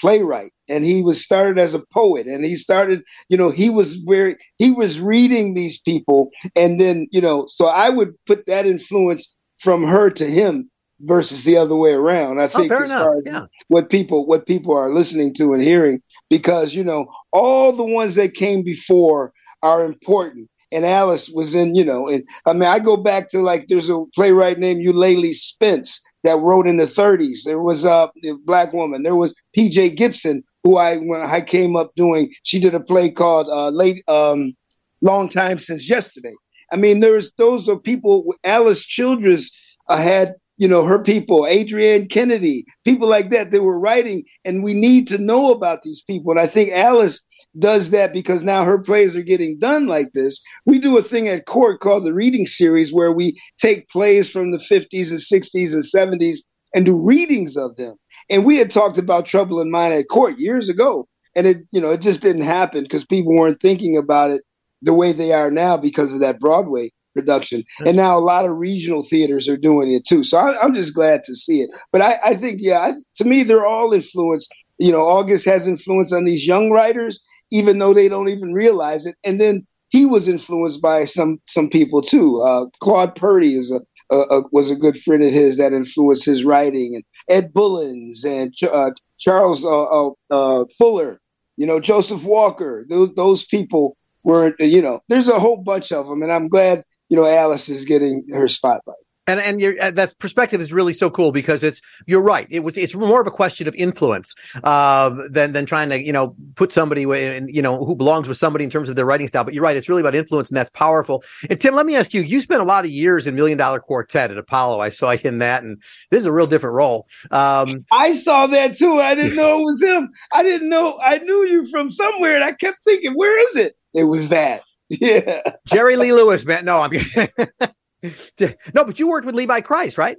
playwright 0.00 0.52
and 0.68 0.84
he 0.84 1.02
was 1.02 1.22
started 1.22 1.58
as 1.58 1.74
a 1.74 1.84
poet 1.92 2.26
and 2.26 2.44
he 2.44 2.56
started 2.56 3.02
you 3.28 3.36
know 3.36 3.50
he 3.50 3.70
was 3.70 3.94
very 3.96 4.36
he 4.58 4.70
was 4.70 5.00
reading 5.00 5.54
these 5.54 5.80
people 5.80 6.30
and 6.56 6.80
then 6.80 7.06
you 7.12 7.20
know 7.20 7.46
so 7.48 7.66
i 7.66 7.88
would 7.88 8.12
put 8.26 8.44
that 8.46 8.66
influence 8.66 9.36
from 9.58 9.84
her 9.84 10.10
to 10.10 10.24
him 10.24 10.68
versus 11.00 11.44
the 11.44 11.56
other 11.56 11.76
way 11.76 11.92
around. 11.92 12.40
I 12.40 12.44
oh, 12.44 12.48
think 12.48 12.72
oh, 12.72 12.82
as 12.82 12.92
far 12.92 13.18
as 13.18 13.22
yeah. 13.24 13.46
what 13.68 13.90
people 13.90 14.26
what 14.26 14.46
people 14.46 14.74
are 14.74 14.92
listening 14.92 15.34
to 15.34 15.52
and 15.52 15.62
hearing, 15.62 16.02
because 16.30 16.74
you 16.74 16.84
know 16.84 17.06
all 17.32 17.72
the 17.72 17.84
ones 17.84 18.14
that 18.14 18.34
came 18.34 18.62
before 18.62 19.32
are 19.62 19.84
important. 19.84 20.48
And 20.72 20.84
Alice 20.84 21.30
was 21.30 21.54
in, 21.54 21.76
you 21.76 21.84
know, 21.84 22.08
and 22.08 22.24
I 22.46 22.52
mean, 22.52 22.64
I 22.64 22.80
go 22.80 22.96
back 22.96 23.28
to 23.28 23.38
like 23.38 23.68
there's 23.68 23.88
a 23.88 24.04
playwright 24.12 24.58
named 24.58 24.82
Eulalie 24.82 25.32
Spence 25.32 26.02
that 26.24 26.40
wrote 26.40 26.66
in 26.66 26.78
the 26.78 26.86
30s. 26.86 27.44
There 27.44 27.60
was 27.60 27.84
a 27.84 28.10
black 28.44 28.72
woman. 28.72 29.04
There 29.04 29.14
was 29.14 29.36
P.J. 29.54 29.90
Gibson, 29.90 30.42
who 30.64 30.76
I 30.76 30.96
when 30.96 31.20
I 31.20 31.42
came 31.42 31.76
up 31.76 31.94
doing, 31.94 32.34
she 32.42 32.58
did 32.58 32.74
a 32.74 32.80
play 32.80 33.08
called 33.08 33.46
uh, 33.48 33.68
"Late 33.68 34.02
um, 34.08 34.54
Long 35.00 35.28
Time 35.28 35.60
Since 35.60 35.88
Yesterday." 35.88 36.34
I 36.72 36.76
mean, 36.76 36.98
there's 37.00 37.30
those 37.34 37.68
are 37.68 37.78
people. 37.78 38.34
Alice 38.42 38.84
Childress 38.84 39.52
uh, 39.88 39.96
had 39.96 40.34
you 40.56 40.68
know, 40.68 40.84
her 40.84 41.02
people, 41.02 41.46
Adrienne 41.46 42.06
Kennedy, 42.06 42.64
people 42.84 43.08
like 43.08 43.30
that, 43.30 43.50
they 43.50 43.58
were 43.58 43.78
writing, 43.78 44.24
and 44.44 44.62
we 44.62 44.72
need 44.72 45.08
to 45.08 45.18
know 45.18 45.52
about 45.52 45.82
these 45.82 46.02
people. 46.02 46.30
And 46.30 46.40
I 46.40 46.46
think 46.46 46.70
Alice 46.72 47.24
does 47.58 47.90
that 47.90 48.12
because 48.12 48.44
now 48.44 48.64
her 48.64 48.80
plays 48.80 49.16
are 49.16 49.22
getting 49.22 49.58
done 49.58 49.86
like 49.86 50.12
this. 50.12 50.42
We 50.64 50.78
do 50.78 50.96
a 50.96 51.02
thing 51.02 51.28
at 51.28 51.46
court 51.46 51.80
called 51.80 52.04
the 52.04 52.14
reading 52.14 52.46
series 52.46 52.92
where 52.92 53.12
we 53.12 53.40
take 53.58 53.88
plays 53.88 54.30
from 54.30 54.52
the 54.52 54.58
50s 54.58 55.10
and 55.10 55.20
60s 55.20 55.72
and 55.72 55.82
70s 56.22 56.38
and 56.74 56.86
do 56.86 57.00
readings 57.00 57.56
of 57.56 57.76
them. 57.76 57.96
And 58.30 58.44
we 58.44 58.56
had 58.56 58.70
talked 58.70 58.98
about 58.98 59.26
Trouble 59.26 59.60
in 59.60 59.70
Mind 59.70 59.94
at 59.94 60.08
court 60.08 60.38
years 60.38 60.68
ago. 60.68 61.06
And 61.36 61.46
it, 61.46 61.58
you 61.72 61.80
know, 61.80 61.90
it 61.90 62.00
just 62.00 62.22
didn't 62.22 62.42
happen 62.42 62.84
because 62.84 63.04
people 63.04 63.34
weren't 63.34 63.60
thinking 63.60 63.96
about 63.96 64.30
it 64.30 64.42
the 64.82 64.94
way 64.94 65.12
they 65.12 65.32
are 65.32 65.50
now 65.50 65.76
because 65.76 66.12
of 66.12 66.20
that 66.20 66.38
Broadway 66.38 66.90
production. 67.14 67.64
And 67.86 67.96
now 67.96 68.18
a 68.18 68.20
lot 68.20 68.44
of 68.44 68.56
regional 68.56 69.02
theaters 69.02 69.48
are 69.48 69.56
doing 69.56 69.92
it 69.92 70.06
too. 70.06 70.24
So 70.24 70.38
I, 70.38 70.64
am 70.64 70.74
just 70.74 70.94
glad 70.94 71.24
to 71.24 71.34
see 71.34 71.60
it. 71.60 71.70
But 71.92 72.02
I, 72.02 72.18
I 72.24 72.34
think, 72.34 72.58
yeah, 72.60 72.80
I, 72.80 72.92
to 73.16 73.24
me, 73.24 73.42
they're 73.42 73.66
all 73.66 73.92
influenced. 73.92 74.52
You 74.78 74.92
know, 74.92 75.02
August 75.02 75.46
has 75.46 75.68
influence 75.68 76.12
on 76.12 76.24
these 76.24 76.46
young 76.46 76.70
writers, 76.70 77.20
even 77.52 77.78
though 77.78 77.94
they 77.94 78.08
don't 78.08 78.28
even 78.28 78.52
realize 78.52 79.06
it. 79.06 79.14
And 79.24 79.40
then 79.40 79.66
he 79.94 80.04
was 80.04 80.26
influenced 80.26 80.82
by 80.82 81.04
some 81.04 81.40
some 81.46 81.70
people 81.70 82.02
too. 82.02 82.42
Uh, 82.42 82.66
Claude 82.80 83.14
Purdy 83.14 83.54
is 83.54 83.70
a, 83.70 83.80
a, 84.12 84.38
a, 84.38 84.42
was 84.50 84.68
a 84.68 84.76
good 84.76 84.98
friend 84.98 85.22
of 85.22 85.30
his 85.30 85.56
that 85.58 85.72
influenced 85.72 86.24
his 86.24 86.44
writing, 86.44 86.96
and 86.96 87.04
Ed 87.28 87.54
Bullins 87.54 88.24
and 88.24 88.52
uh, 88.72 88.90
Charles 89.20 89.64
uh, 89.64 89.84
uh, 89.84 90.10
uh, 90.30 90.64
Fuller. 90.76 91.20
You 91.56 91.66
know, 91.66 91.78
Joseph 91.78 92.24
Walker. 92.24 92.84
Those, 92.90 93.14
those 93.14 93.44
people 93.44 93.96
were, 94.24 94.56
you 94.58 94.82
know, 94.82 95.00
there's 95.08 95.28
a 95.28 95.38
whole 95.38 95.58
bunch 95.58 95.92
of 95.92 96.08
them, 96.08 96.22
and 96.22 96.32
I'm 96.32 96.48
glad 96.48 96.82
you 97.14 97.20
know, 97.20 97.28
Alice 97.28 97.68
is 97.68 97.84
getting 97.84 98.24
her 98.32 98.48
spotlight. 98.48 98.96
And 99.28 99.40
and 99.40 99.60
your 99.60 99.74
uh, 99.80 99.92
that 99.92 100.18
perspective 100.18 100.60
is 100.60 100.72
really 100.72 100.92
so 100.92 101.08
cool 101.08 101.30
because 101.30 101.62
it's 101.62 101.80
you're 102.06 102.22
right. 102.22 102.46
It 102.50 102.60
was 102.60 102.76
it's 102.76 102.94
more 102.94 103.20
of 103.20 103.26
a 103.26 103.30
question 103.30 103.68
of 103.68 103.74
influence 103.76 104.34
uh, 104.64 105.14
than 105.30 105.52
than 105.52 105.64
trying 105.64 105.88
to 105.90 106.04
you 106.04 106.12
know 106.12 106.34
put 106.56 106.72
somebody 106.72 107.04
in 107.04 107.48
you 107.48 107.62
know 107.62 107.84
who 107.84 107.96
belongs 107.96 108.26
with 108.28 108.36
somebody 108.36 108.64
in 108.64 108.70
terms 108.70 108.88
of 108.88 108.96
their 108.96 109.06
writing 109.06 109.28
style. 109.28 109.44
But 109.44 109.54
you're 109.54 109.62
right. 109.62 109.76
It's 109.76 109.88
really 109.88 110.02
about 110.02 110.14
influence, 110.16 110.50
and 110.50 110.56
that's 110.56 110.68
powerful. 110.70 111.22
And 111.48 111.58
Tim, 111.58 111.74
let 111.74 111.86
me 111.86 111.94
ask 111.94 112.12
you. 112.12 112.20
You 112.20 112.40
spent 112.40 112.60
a 112.60 112.64
lot 112.64 112.84
of 112.84 112.90
years 112.90 113.26
in 113.26 113.34
Million 113.34 113.56
Dollar 113.56 113.78
Quartet 113.78 114.30
at 114.30 114.36
Apollo. 114.36 114.80
I 114.80 114.90
saw 114.90 115.12
you 115.12 115.20
in 115.22 115.38
that, 115.38 115.62
and 115.62 115.80
this 116.10 116.18
is 116.18 116.26
a 116.26 116.32
real 116.32 116.48
different 116.48 116.74
role. 116.74 117.06
Um, 117.30 117.86
I 117.92 118.12
saw 118.12 118.48
that 118.48 118.76
too. 118.76 119.00
I 119.00 119.14
didn't 119.14 119.36
know 119.36 119.60
it 119.60 119.64
was 119.64 119.82
him. 119.82 120.10
I 120.34 120.42
didn't 120.42 120.68
know. 120.68 120.98
I 121.02 121.18
knew 121.18 121.46
you 121.46 121.64
from 121.70 121.90
somewhere, 121.92 122.34
and 122.34 122.44
I 122.44 122.52
kept 122.52 122.82
thinking, 122.84 123.12
where 123.14 123.40
is 123.48 123.56
it? 123.56 123.74
It 123.94 124.04
was 124.04 124.28
that. 124.30 124.62
Yeah. 124.88 125.40
Jerry 125.66 125.96
Lee 125.96 126.12
Lewis, 126.12 126.44
man. 126.44 126.64
No, 126.64 126.80
I'm. 126.80 126.92
no, 128.40 128.84
but 128.84 128.98
you 128.98 129.08
worked 129.08 129.26
with 129.26 129.34
Levi 129.34 129.60
Kreis, 129.60 129.98
right? 129.98 130.16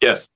Yes. 0.00 0.28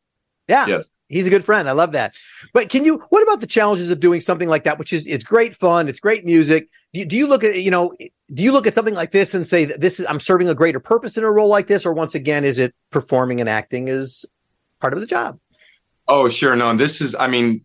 Yeah. 0.48 0.66
Yes. 0.66 0.90
He's 1.08 1.26
a 1.26 1.30
good 1.30 1.44
friend. 1.44 1.68
I 1.68 1.72
love 1.72 1.92
that. 1.92 2.14
But 2.52 2.68
can 2.68 2.84
you, 2.84 2.98
what 3.10 3.22
about 3.22 3.40
the 3.40 3.46
challenges 3.46 3.90
of 3.90 4.00
doing 4.00 4.20
something 4.20 4.48
like 4.48 4.64
that, 4.64 4.76
which 4.76 4.92
is, 4.92 5.06
it's 5.06 5.22
great 5.22 5.54
fun. 5.54 5.88
It's 5.88 6.00
great 6.00 6.24
music. 6.24 6.68
Do 6.92 7.00
you, 7.00 7.06
do 7.06 7.16
you 7.16 7.28
look 7.28 7.44
at, 7.44 7.62
you 7.62 7.70
know, 7.70 7.94
do 8.34 8.42
you 8.42 8.50
look 8.50 8.66
at 8.66 8.74
something 8.74 8.94
like 8.94 9.12
this 9.12 9.32
and 9.32 9.46
say 9.46 9.66
that 9.66 9.80
this 9.80 10.00
is, 10.00 10.06
I'm 10.08 10.18
serving 10.18 10.48
a 10.48 10.54
greater 10.54 10.80
purpose 10.80 11.16
in 11.16 11.22
a 11.22 11.30
role 11.30 11.48
like 11.48 11.68
this? 11.68 11.86
Or 11.86 11.92
once 11.92 12.16
again, 12.16 12.44
is 12.44 12.58
it 12.58 12.74
performing 12.90 13.40
and 13.40 13.48
acting 13.48 13.86
is 13.86 14.24
part 14.80 14.94
of 14.94 15.00
the 15.00 15.06
job? 15.06 15.38
Oh, 16.08 16.28
sure. 16.28 16.56
No, 16.56 16.74
this 16.76 17.00
is, 17.00 17.14
I 17.14 17.28
mean, 17.28 17.64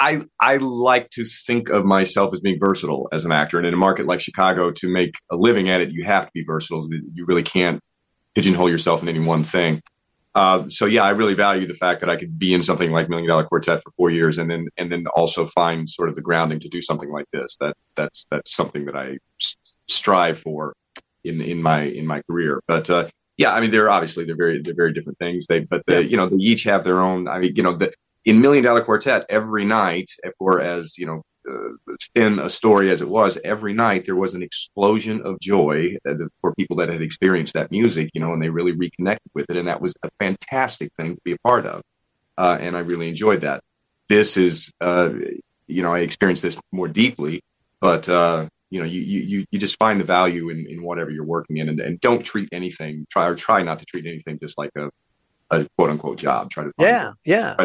I 0.00 0.22
I 0.40 0.56
like 0.56 1.10
to 1.10 1.24
think 1.24 1.68
of 1.68 1.84
myself 1.84 2.32
as 2.32 2.40
being 2.40 2.58
versatile 2.58 3.08
as 3.12 3.26
an 3.26 3.32
actor, 3.32 3.58
and 3.58 3.66
in 3.66 3.74
a 3.74 3.76
market 3.76 4.06
like 4.06 4.20
Chicago, 4.20 4.70
to 4.72 4.88
make 4.88 5.12
a 5.30 5.36
living 5.36 5.68
at 5.68 5.82
it, 5.82 5.90
you 5.92 6.04
have 6.04 6.24
to 6.24 6.30
be 6.32 6.42
versatile. 6.42 6.88
You 6.90 7.26
really 7.26 7.42
can't 7.42 7.80
pigeonhole 8.34 8.70
yourself 8.70 9.02
in 9.02 9.08
any 9.08 9.20
one 9.20 9.44
thing. 9.44 9.82
Uh, 10.34 10.68
so 10.68 10.86
yeah, 10.86 11.02
I 11.02 11.10
really 11.10 11.34
value 11.34 11.66
the 11.66 11.74
fact 11.74 12.00
that 12.00 12.08
I 12.08 12.16
could 12.16 12.38
be 12.38 12.54
in 12.54 12.62
something 12.62 12.90
like 12.92 13.10
Million 13.10 13.28
Dollar 13.28 13.44
Quartet 13.44 13.82
for 13.82 13.90
four 13.90 14.10
years, 14.10 14.38
and 14.38 14.50
then 14.50 14.68
and 14.78 14.90
then 14.90 15.06
also 15.14 15.44
find 15.44 15.88
sort 15.88 16.08
of 16.08 16.14
the 16.14 16.22
grounding 16.22 16.60
to 16.60 16.68
do 16.68 16.80
something 16.80 17.10
like 17.10 17.26
this. 17.32 17.56
That 17.60 17.76
that's 17.94 18.26
that's 18.30 18.54
something 18.54 18.86
that 18.86 18.96
I 18.96 19.18
strive 19.86 20.38
for 20.38 20.74
in 21.24 21.42
in 21.42 21.60
my 21.60 21.82
in 21.82 22.06
my 22.06 22.22
career. 22.22 22.62
But 22.66 22.88
uh, 22.88 23.08
yeah, 23.36 23.52
I 23.52 23.60
mean, 23.60 23.70
they're 23.70 23.90
obviously 23.90 24.24
they're 24.24 24.36
very 24.36 24.62
they're 24.62 24.74
very 24.74 24.94
different 24.94 25.18
things. 25.18 25.46
They 25.46 25.60
but 25.60 25.84
they, 25.86 26.00
you 26.02 26.16
know 26.16 26.26
they 26.26 26.36
each 26.36 26.62
have 26.62 26.84
their 26.84 27.00
own. 27.00 27.28
I 27.28 27.38
mean, 27.38 27.54
you 27.54 27.62
know, 27.62 27.76
the, 27.76 27.92
in 28.24 28.40
Million 28.40 28.64
Dollar 28.64 28.82
Quartet 28.82 29.26
every 29.28 29.64
night, 29.64 30.10
or 30.38 30.60
as 30.60 30.98
you 30.98 31.06
know, 31.06 31.22
uh, 31.50 31.94
thin 32.14 32.38
a 32.38 32.50
story 32.50 32.90
as 32.90 33.00
it 33.00 33.08
was, 33.08 33.38
every 33.44 33.72
night 33.72 34.04
there 34.04 34.16
was 34.16 34.34
an 34.34 34.42
explosion 34.42 35.22
of 35.22 35.40
joy 35.40 35.96
uh, 36.06 36.14
for 36.40 36.54
people 36.54 36.76
that 36.76 36.88
had 36.88 37.02
experienced 37.02 37.54
that 37.54 37.70
music, 37.70 38.10
you 38.14 38.20
know, 38.20 38.32
and 38.32 38.42
they 38.42 38.50
really 38.50 38.72
reconnected 38.72 39.30
with 39.34 39.50
it. 39.50 39.56
And 39.56 39.68
that 39.68 39.80
was 39.80 39.94
a 40.02 40.10
fantastic 40.18 40.92
thing 40.94 41.14
to 41.14 41.20
be 41.24 41.32
a 41.32 41.38
part 41.38 41.66
of. 41.66 41.82
Uh, 42.36 42.58
and 42.60 42.76
I 42.76 42.80
really 42.80 43.08
enjoyed 43.08 43.40
that. 43.40 43.62
This 44.08 44.36
is, 44.36 44.72
uh, 44.80 45.10
you 45.66 45.82
know, 45.82 45.94
I 45.94 46.00
experienced 46.00 46.42
this 46.42 46.58
more 46.72 46.88
deeply, 46.88 47.42
but, 47.80 48.08
uh, 48.08 48.48
you 48.70 48.80
know, 48.80 48.86
you, 48.86 49.00
you, 49.00 49.46
you 49.50 49.58
just 49.58 49.78
find 49.78 49.98
the 49.98 50.04
value 50.04 50.50
in, 50.50 50.66
in 50.66 50.82
whatever 50.82 51.10
you're 51.10 51.24
working 51.24 51.56
in 51.56 51.68
and, 51.68 51.80
and 51.80 52.00
don't 52.00 52.22
treat 52.22 52.48
anything, 52.52 53.06
try 53.10 53.26
or 53.26 53.34
try 53.34 53.62
not 53.62 53.78
to 53.78 53.84
treat 53.86 54.06
anything 54.06 54.38
just 54.38 54.58
like 54.58 54.70
a, 54.76 54.90
a 55.50 55.66
quote 55.76 55.90
unquote 55.90 56.18
job. 56.18 56.50
Try 56.50 56.64
to, 56.64 56.72
yeah, 56.78 57.12
yeah. 57.24 57.56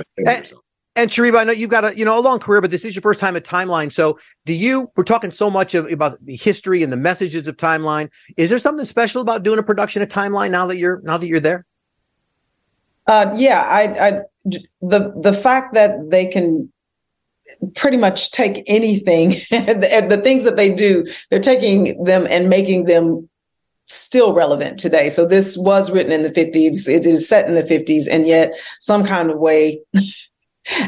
And 0.98 1.10
Shariba, 1.10 1.40
I 1.40 1.44
know 1.44 1.52
you've 1.52 1.70
got 1.70 1.84
a 1.84 1.98
you 1.98 2.06
know 2.06 2.18
a 2.18 2.22
long 2.22 2.40
career, 2.40 2.62
but 2.62 2.72
this 2.72 2.86
is 2.86 2.96
your 2.96 3.02
first 3.02 3.20
time 3.20 3.36
at 3.36 3.44
Timeline. 3.44 3.92
So, 3.92 4.18
do 4.46 4.54
you? 4.54 4.90
We're 4.96 5.04
talking 5.04 5.30
so 5.32 5.50
much 5.50 5.76
of, 5.76 5.92
about 5.92 6.18
the 6.26 6.38
history 6.38 6.84
and 6.84 6.92
the 6.92 6.98
messages 6.98 7.48
of 7.48 7.58
Timeline. 7.58 8.10
Is 8.38 8.50
there 8.50 8.60
something 8.60 8.86
special 8.86 9.22
about 9.22 9.44
doing 9.44 9.60
a 9.60 9.64
production 9.64 10.02
at 10.02 10.10
Timeline 10.10 10.52
now 10.52 10.68
that 10.68 10.78
you're 10.78 11.02
now 11.04 11.18
that 11.18 11.28
you're 11.28 11.42
there? 11.42 11.66
Uh, 13.08 13.34
yeah, 13.36 13.62
I, 13.62 14.08
I 14.08 14.22
the 14.82 15.14
the 15.22 15.34
fact 15.34 15.74
that 15.74 16.10
they 16.10 16.28
can 16.28 16.72
pretty 17.76 17.98
much 17.98 18.32
take 18.32 18.64
anything, 18.68 19.30
the, 19.52 20.06
the 20.10 20.18
things 20.18 20.44
that 20.44 20.56
they 20.56 20.74
do, 20.74 21.06
they're 21.30 21.40
taking 21.40 22.04
them 22.04 22.26
and 22.30 22.50
making 22.50 22.86
them 22.86 23.30
still 23.88 24.34
relevant 24.34 24.80
today. 24.80 25.10
So 25.10 25.28
this 25.28 25.58
was 25.58 25.92
written 25.92 26.12
in 26.12 26.24
the 26.24 26.30
50s. 26.30 26.88
It 26.88 27.06
is 27.06 27.28
set 27.28 27.48
in 27.48 27.56
the 27.56 27.64
50s, 27.64 28.08
and 28.10 28.28
yet 28.28 28.54
some 28.80 29.06
kind 29.06 29.30
of 29.30 29.38
way 29.38 29.82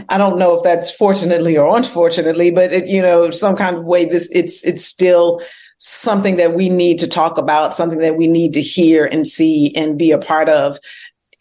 I 0.10 0.18
don't 0.18 0.40
know 0.40 0.56
if 0.56 0.64
that's 0.64 0.92
fortunately 0.92 1.56
or 1.58 1.78
unfortunately, 1.78 2.52
but 2.52 2.74
it, 2.74 2.88
you 2.88 3.02
know, 3.02 3.30
some 3.30 3.56
kind 3.56 3.78
of 3.78 3.86
way 3.86 4.06
this 4.06 4.30
it's 4.32 4.66
it's 4.66 4.86
still 4.86 5.42
something 5.80 6.38
that 6.38 6.56
we 6.56 6.70
need 6.70 6.98
to 7.00 7.08
talk 7.08 7.38
about, 7.38 7.74
something 7.74 8.00
that 8.00 8.18
we 8.18 8.28
need 8.28 8.54
to 8.54 8.62
hear 8.62 9.06
and 9.06 9.28
see 9.28 9.74
and 9.76 9.98
be 9.98 10.12
a 10.12 10.18
part 10.18 10.50
of 10.50 10.80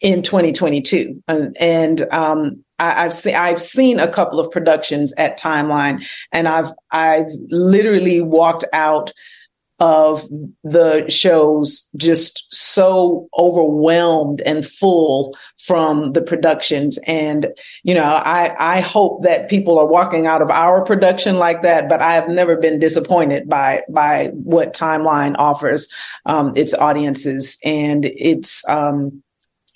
in 0.01 0.21
2022. 0.21 1.23
And, 1.27 1.57
and 1.59 2.13
um, 2.13 2.63
I, 2.77 3.03
have 3.03 3.13
seen 3.13 3.35
I've 3.35 3.61
seen 3.61 3.99
a 3.99 4.07
couple 4.07 4.39
of 4.39 4.51
productions 4.51 5.13
at 5.17 5.39
Timeline, 5.39 6.05
and 6.31 6.47
I've 6.47 6.71
I've 6.91 7.27
literally 7.49 8.21
walked 8.21 8.65
out 8.73 9.11
of 9.79 10.27
the 10.63 11.07
shows 11.09 11.89
just 11.95 12.47
so 12.49 13.27
overwhelmed 13.37 14.41
and 14.41 14.65
full 14.65 15.37
from 15.57 16.13
the 16.13 16.21
productions. 16.21 16.97
And 17.05 17.47
you 17.83 17.93
know 17.93 18.03
i 18.03 18.77
i 18.77 18.79
hope 18.79 19.23
that 19.23 19.49
people 19.49 19.77
are 19.79 19.85
walking 19.85 20.25
out 20.27 20.41
of 20.41 20.49
our 20.49 20.83
production 20.83 21.37
like 21.37 21.61
that 21.61 21.89
but 21.89 22.01
i 22.01 22.13
have 22.13 22.27
never 22.27 22.55
been 22.55 22.79
disappointed 22.79 23.47
by 23.47 23.81
by 23.89 24.27
what 24.33 24.73
timeline 24.73 25.35
offers 25.37 25.87
um, 26.25 26.53
its 26.55 26.73
audiences. 26.73 27.57
And 27.63 28.05
it's 28.05 28.67
um 28.69 29.23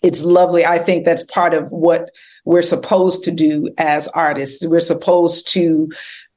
it's 0.03 0.23
lovely. 0.23 0.65
I 0.65 0.79
think 0.79 1.05
that's 1.05 1.23
part 1.23 1.53
of 1.53 1.71
what 1.71 2.09
we're 2.43 2.63
supposed 2.63 3.23
to 3.25 3.31
do 3.31 3.69
as 3.77 4.07
artists. 4.07 4.65
We're 4.65 4.79
supposed 4.79 5.47
to 5.49 5.91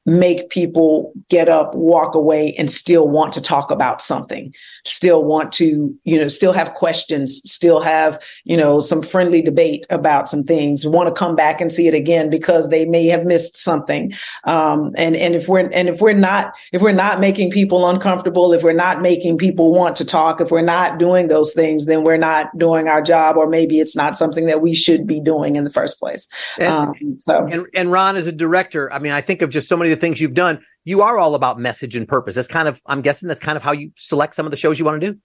make 0.06 0.50
people 0.50 1.12
get 1.30 1.48
up, 1.48 1.74
walk 1.74 2.14
away, 2.14 2.54
and 2.58 2.70
still 2.70 3.08
want 3.08 3.32
to 3.32 3.40
talk 3.40 3.70
about 3.70 4.02
something, 4.02 4.54
still 4.84 5.24
want 5.24 5.50
to, 5.52 5.96
you 6.04 6.18
know, 6.18 6.28
still 6.28 6.52
have 6.52 6.74
questions, 6.74 7.40
still 7.50 7.80
have, 7.80 8.22
you 8.44 8.56
know, 8.56 8.80
some 8.80 9.02
friendly 9.02 9.40
debate 9.40 9.86
about 9.88 10.28
some 10.28 10.42
things, 10.42 10.86
want 10.86 11.08
to 11.08 11.14
come 11.14 11.34
back 11.34 11.60
and 11.60 11.72
see 11.72 11.88
it 11.88 11.94
again 11.94 12.28
because 12.28 12.68
they 12.68 12.84
may 12.84 13.06
have 13.06 13.24
missed 13.24 13.56
something. 13.56 14.12
Um, 14.44 14.92
and 14.96 15.16
and 15.16 15.34
if 15.34 15.48
we're 15.48 15.70
and 15.70 15.88
if 15.88 16.00
we're 16.00 16.12
not 16.12 16.54
if 16.72 16.82
we're 16.82 16.92
not 16.92 17.18
making 17.18 17.50
people 17.50 17.88
uncomfortable, 17.88 18.52
if 18.52 18.62
we're 18.62 18.72
not 18.74 19.00
making 19.00 19.38
people 19.38 19.72
want 19.72 19.96
to 19.96 20.04
talk, 20.04 20.40
if 20.40 20.50
we're 20.50 20.60
not 20.60 20.98
doing 20.98 21.28
those 21.28 21.54
things, 21.54 21.86
then 21.86 22.04
we're 22.04 22.18
not 22.18 22.56
doing 22.58 22.88
our 22.88 23.00
job, 23.00 23.36
or 23.38 23.48
maybe 23.48 23.80
it's 23.80 23.96
not 23.96 24.16
something 24.16 24.44
that 24.46 24.60
we 24.60 24.74
should 24.74 25.06
be 25.06 25.18
doing 25.20 25.56
in 25.56 25.64
the 25.64 25.70
first 25.70 25.98
place. 25.98 26.28
And, 26.60 26.68
um, 26.68 27.18
so 27.18 27.46
and, 27.46 27.66
and 27.74 27.90
Ron, 27.90 28.16
as 28.16 28.26
a 28.26 28.32
director, 28.32 28.92
I 28.92 28.98
mean, 28.98 29.12
I 29.12 29.22
think 29.22 29.40
of 29.40 29.48
just 29.48 29.66
so 29.66 29.78
many 29.78 29.93
the 29.94 30.00
things 30.00 30.20
you've 30.20 30.34
done, 30.34 30.60
you 30.84 31.02
are 31.02 31.18
all 31.18 31.34
about 31.34 31.58
message 31.58 31.96
and 31.96 32.06
purpose. 32.06 32.34
That's 32.34 32.48
kind 32.48 32.68
of, 32.68 32.80
I'm 32.86 33.00
guessing 33.00 33.28
that's 33.28 33.40
kind 33.40 33.56
of 33.56 33.62
how 33.62 33.72
you 33.72 33.90
select 33.96 34.34
some 34.34 34.46
of 34.46 34.50
the 34.50 34.56
shows 34.56 34.78
you 34.78 34.84
want 34.84 35.00
to 35.00 35.12
do. 35.12 35.18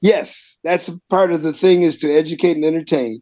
Yes, 0.00 0.58
that's 0.64 0.90
part 1.10 1.32
of 1.32 1.42
the 1.42 1.52
thing 1.52 1.82
is 1.82 1.98
to 1.98 2.12
educate 2.12 2.56
and 2.56 2.64
entertain. 2.64 3.20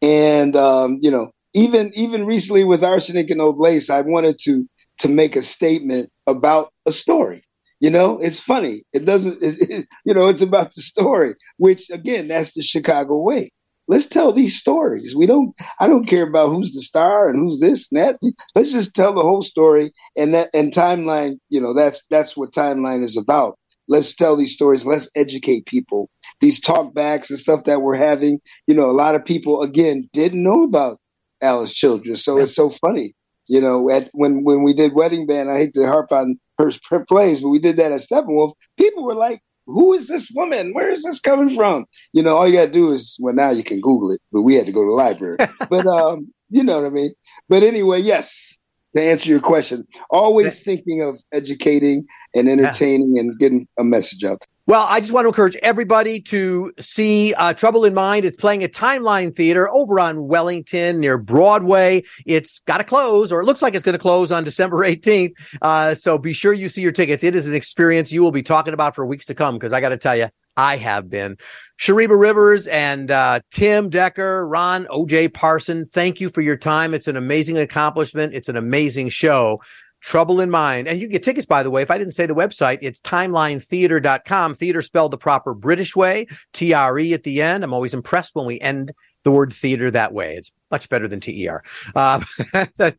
And 0.00 0.56
um, 0.56 0.98
you 1.00 1.10
know, 1.10 1.30
even 1.54 1.90
even 1.94 2.26
recently 2.26 2.64
with 2.64 2.82
arsenic 2.82 3.30
and 3.30 3.40
old 3.40 3.58
lace, 3.58 3.90
I 3.90 4.00
wanted 4.00 4.38
to 4.44 4.66
to 4.98 5.08
make 5.08 5.36
a 5.36 5.42
statement 5.42 6.10
about 6.26 6.72
a 6.86 6.92
story. 6.92 7.42
You 7.80 7.90
know, 7.90 8.18
it's 8.18 8.40
funny. 8.40 8.82
It 8.92 9.04
doesn't. 9.04 9.38
It, 9.42 9.70
it, 9.70 9.86
you 10.04 10.14
know, 10.14 10.28
it's 10.28 10.40
about 10.40 10.74
the 10.74 10.80
story, 10.80 11.34
which 11.58 11.90
again, 11.90 12.28
that's 12.28 12.54
the 12.54 12.62
Chicago 12.62 13.18
way 13.18 13.50
let's 13.88 14.06
tell 14.06 14.32
these 14.32 14.58
stories. 14.58 15.14
We 15.14 15.26
don't 15.26 15.54
I 15.80 15.86
don't 15.86 16.06
care 16.06 16.26
about 16.26 16.48
who's 16.48 16.72
the 16.72 16.82
star 16.82 17.28
and 17.28 17.38
who's 17.38 17.60
this 17.60 17.88
and 17.90 18.00
that. 18.00 18.18
Let's 18.54 18.72
just 18.72 18.94
tell 18.94 19.12
the 19.12 19.22
whole 19.22 19.42
story 19.42 19.92
and 20.16 20.34
that 20.34 20.48
and 20.54 20.72
timeline, 20.72 21.38
you 21.48 21.60
know, 21.60 21.74
that's 21.74 22.04
that's 22.10 22.36
what 22.36 22.52
timeline 22.52 23.02
is 23.02 23.16
about. 23.16 23.58
Let's 23.88 24.14
tell 24.14 24.36
these 24.36 24.54
stories, 24.54 24.86
let's 24.86 25.10
educate 25.16 25.66
people. 25.66 26.08
These 26.40 26.60
talkbacks 26.60 27.30
and 27.30 27.38
stuff 27.38 27.64
that 27.64 27.82
we're 27.82 27.96
having, 27.96 28.40
you 28.66 28.74
know, 28.74 28.88
a 28.88 28.92
lot 28.92 29.14
of 29.14 29.24
people 29.24 29.62
again 29.62 30.08
didn't 30.12 30.42
know 30.42 30.62
about 30.64 30.98
Alice 31.42 31.74
Childress. 31.74 32.24
So 32.24 32.38
it's 32.38 32.54
so 32.54 32.70
funny. 32.70 33.12
You 33.48 33.60
know, 33.60 33.90
at, 33.90 34.08
when 34.14 34.44
when 34.44 34.62
we 34.62 34.72
did 34.72 34.94
Wedding 34.94 35.26
Band, 35.26 35.50
I 35.50 35.58
hate 35.58 35.74
to 35.74 35.86
harp 35.86 36.12
on 36.12 36.38
her, 36.58 36.70
her 36.88 37.04
plays, 37.04 37.40
but 37.40 37.48
we 37.48 37.58
did 37.58 37.76
that 37.76 37.92
at 37.92 38.00
Steppenwolf. 38.00 38.52
People 38.78 39.04
were 39.04 39.16
like, 39.16 39.40
who 39.66 39.92
is 39.92 40.08
this 40.08 40.30
woman? 40.34 40.72
Where 40.74 40.90
is 40.90 41.04
this 41.04 41.20
coming 41.20 41.54
from? 41.54 41.86
You 42.12 42.22
know, 42.22 42.36
all 42.36 42.46
you 42.46 42.54
got 42.54 42.66
to 42.66 42.72
do 42.72 42.90
is, 42.90 43.16
well, 43.20 43.34
now 43.34 43.50
you 43.50 43.62
can 43.62 43.80
Google 43.80 44.10
it, 44.10 44.20
but 44.32 44.42
we 44.42 44.54
had 44.54 44.66
to 44.66 44.72
go 44.72 44.82
to 44.82 44.90
the 44.90 44.94
library. 44.94 45.38
but, 45.70 45.86
um, 45.86 46.32
you 46.50 46.62
know 46.62 46.80
what 46.80 46.86
I 46.86 46.90
mean? 46.90 47.12
But 47.48 47.62
anyway, 47.62 48.00
yes, 48.00 48.56
to 48.94 49.02
answer 49.02 49.30
your 49.30 49.40
question, 49.40 49.86
always 50.10 50.60
thinking 50.60 51.02
of 51.02 51.20
educating 51.32 52.04
and 52.34 52.48
entertaining 52.48 53.16
yeah. 53.16 53.22
and 53.22 53.38
getting 53.38 53.66
a 53.78 53.84
message 53.84 54.24
out. 54.24 54.44
Well, 54.68 54.86
I 54.88 55.00
just 55.00 55.12
want 55.12 55.24
to 55.24 55.28
encourage 55.28 55.56
everybody 55.56 56.20
to 56.20 56.72
see 56.78 57.34
uh, 57.34 57.52
Trouble 57.52 57.84
in 57.84 57.94
Mind. 57.94 58.24
It's 58.24 58.36
playing 58.36 58.62
at 58.62 58.72
Timeline 58.72 59.34
Theater 59.34 59.68
over 59.68 59.98
on 59.98 60.28
Wellington 60.28 61.00
near 61.00 61.18
Broadway. 61.18 62.04
It's 62.26 62.60
got 62.60 62.78
to 62.78 62.84
close, 62.84 63.32
or 63.32 63.40
it 63.40 63.44
looks 63.44 63.60
like 63.60 63.74
it's 63.74 63.82
going 63.82 63.94
to 63.94 63.98
close 63.98 64.30
on 64.30 64.44
December 64.44 64.76
18th. 64.86 65.32
Uh, 65.60 65.96
so 65.96 66.16
be 66.16 66.32
sure 66.32 66.52
you 66.52 66.68
see 66.68 66.80
your 66.80 66.92
tickets. 66.92 67.24
It 67.24 67.34
is 67.34 67.48
an 67.48 67.54
experience 67.54 68.12
you 68.12 68.22
will 68.22 68.30
be 68.30 68.44
talking 68.44 68.72
about 68.72 68.94
for 68.94 69.04
weeks 69.04 69.26
to 69.26 69.34
come 69.34 69.54
because 69.54 69.72
I 69.72 69.80
got 69.80 69.88
to 69.88 69.96
tell 69.96 70.14
you, 70.14 70.28
I 70.56 70.76
have 70.76 71.10
been. 71.10 71.38
Shariba 71.80 72.16
Rivers 72.16 72.68
and 72.68 73.10
uh, 73.10 73.40
Tim 73.50 73.90
Decker, 73.90 74.46
Ron, 74.46 74.84
OJ 74.92 75.34
Parson, 75.34 75.86
thank 75.86 76.20
you 76.20 76.30
for 76.30 76.40
your 76.40 76.56
time. 76.56 76.94
It's 76.94 77.08
an 77.08 77.16
amazing 77.16 77.58
accomplishment. 77.58 78.32
It's 78.32 78.48
an 78.48 78.56
amazing 78.56 79.08
show. 79.08 79.60
Trouble 80.02 80.40
in 80.40 80.50
Mind. 80.50 80.88
And 80.88 81.00
you 81.00 81.06
can 81.06 81.12
get 81.12 81.22
tickets, 81.22 81.46
by 81.46 81.62
the 81.62 81.70
way. 81.70 81.82
If 81.82 81.90
I 81.90 81.98
didn't 81.98 82.12
say 82.12 82.26
the 82.26 82.34
website, 82.34 82.78
it's 82.82 83.00
timelinetheater.com. 83.00 84.54
Theater 84.54 84.82
spelled 84.82 85.12
the 85.12 85.18
proper 85.18 85.54
British 85.54 85.96
way, 85.96 86.26
T 86.52 86.72
R 86.72 86.98
E 86.98 87.14
at 87.14 87.22
the 87.22 87.40
end. 87.40 87.64
I'm 87.64 87.72
always 87.72 87.94
impressed 87.94 88.34
when 88.34 88.46
we 88.46 88.60
end 88.60 88.92
the 89.22 89.30
word 89.30 89.52
theater 89.52 89.90
that 89.90 90.12
way. 90.12 90.34
It's 90.34 90.50
much 90.70 90.88
better 90.88 91.06
than 91.06 91.20
TER. 91.20 91.62
Uh, 91.94 92.20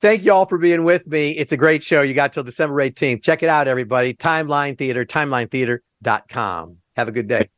thank 0.00 0.24
you 0.24 0.32
all 0.32 0.46
for 0.46 0.58
being 0.58 0.84
with 0.84 1.06
me. 1.06 1.32
It's 1.32 1.52
a 1.52 1.56
great 1.56 1.82
show. 1.82 2.02
You 2.02 2.12
got 2.14 2.32
till 2.32 2.44
December 2.44 2.76
18th. 2.76 3.22
Check 3.22 3.42
it 3.42 3.48
out, 3.48 3.66
everybody. 3.66 4.12
Timeline 4.14 4.76
Theater, 4.76 5.04
timelinetheater.com. 5.06 6.76
Have 6.96 7.08
a 7.08 7.12
good 7.12 7.28
day. 7.28 7.48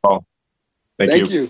Thank, 0.97 1.11
Thank 1.11 1.31
you. 1.31 1.49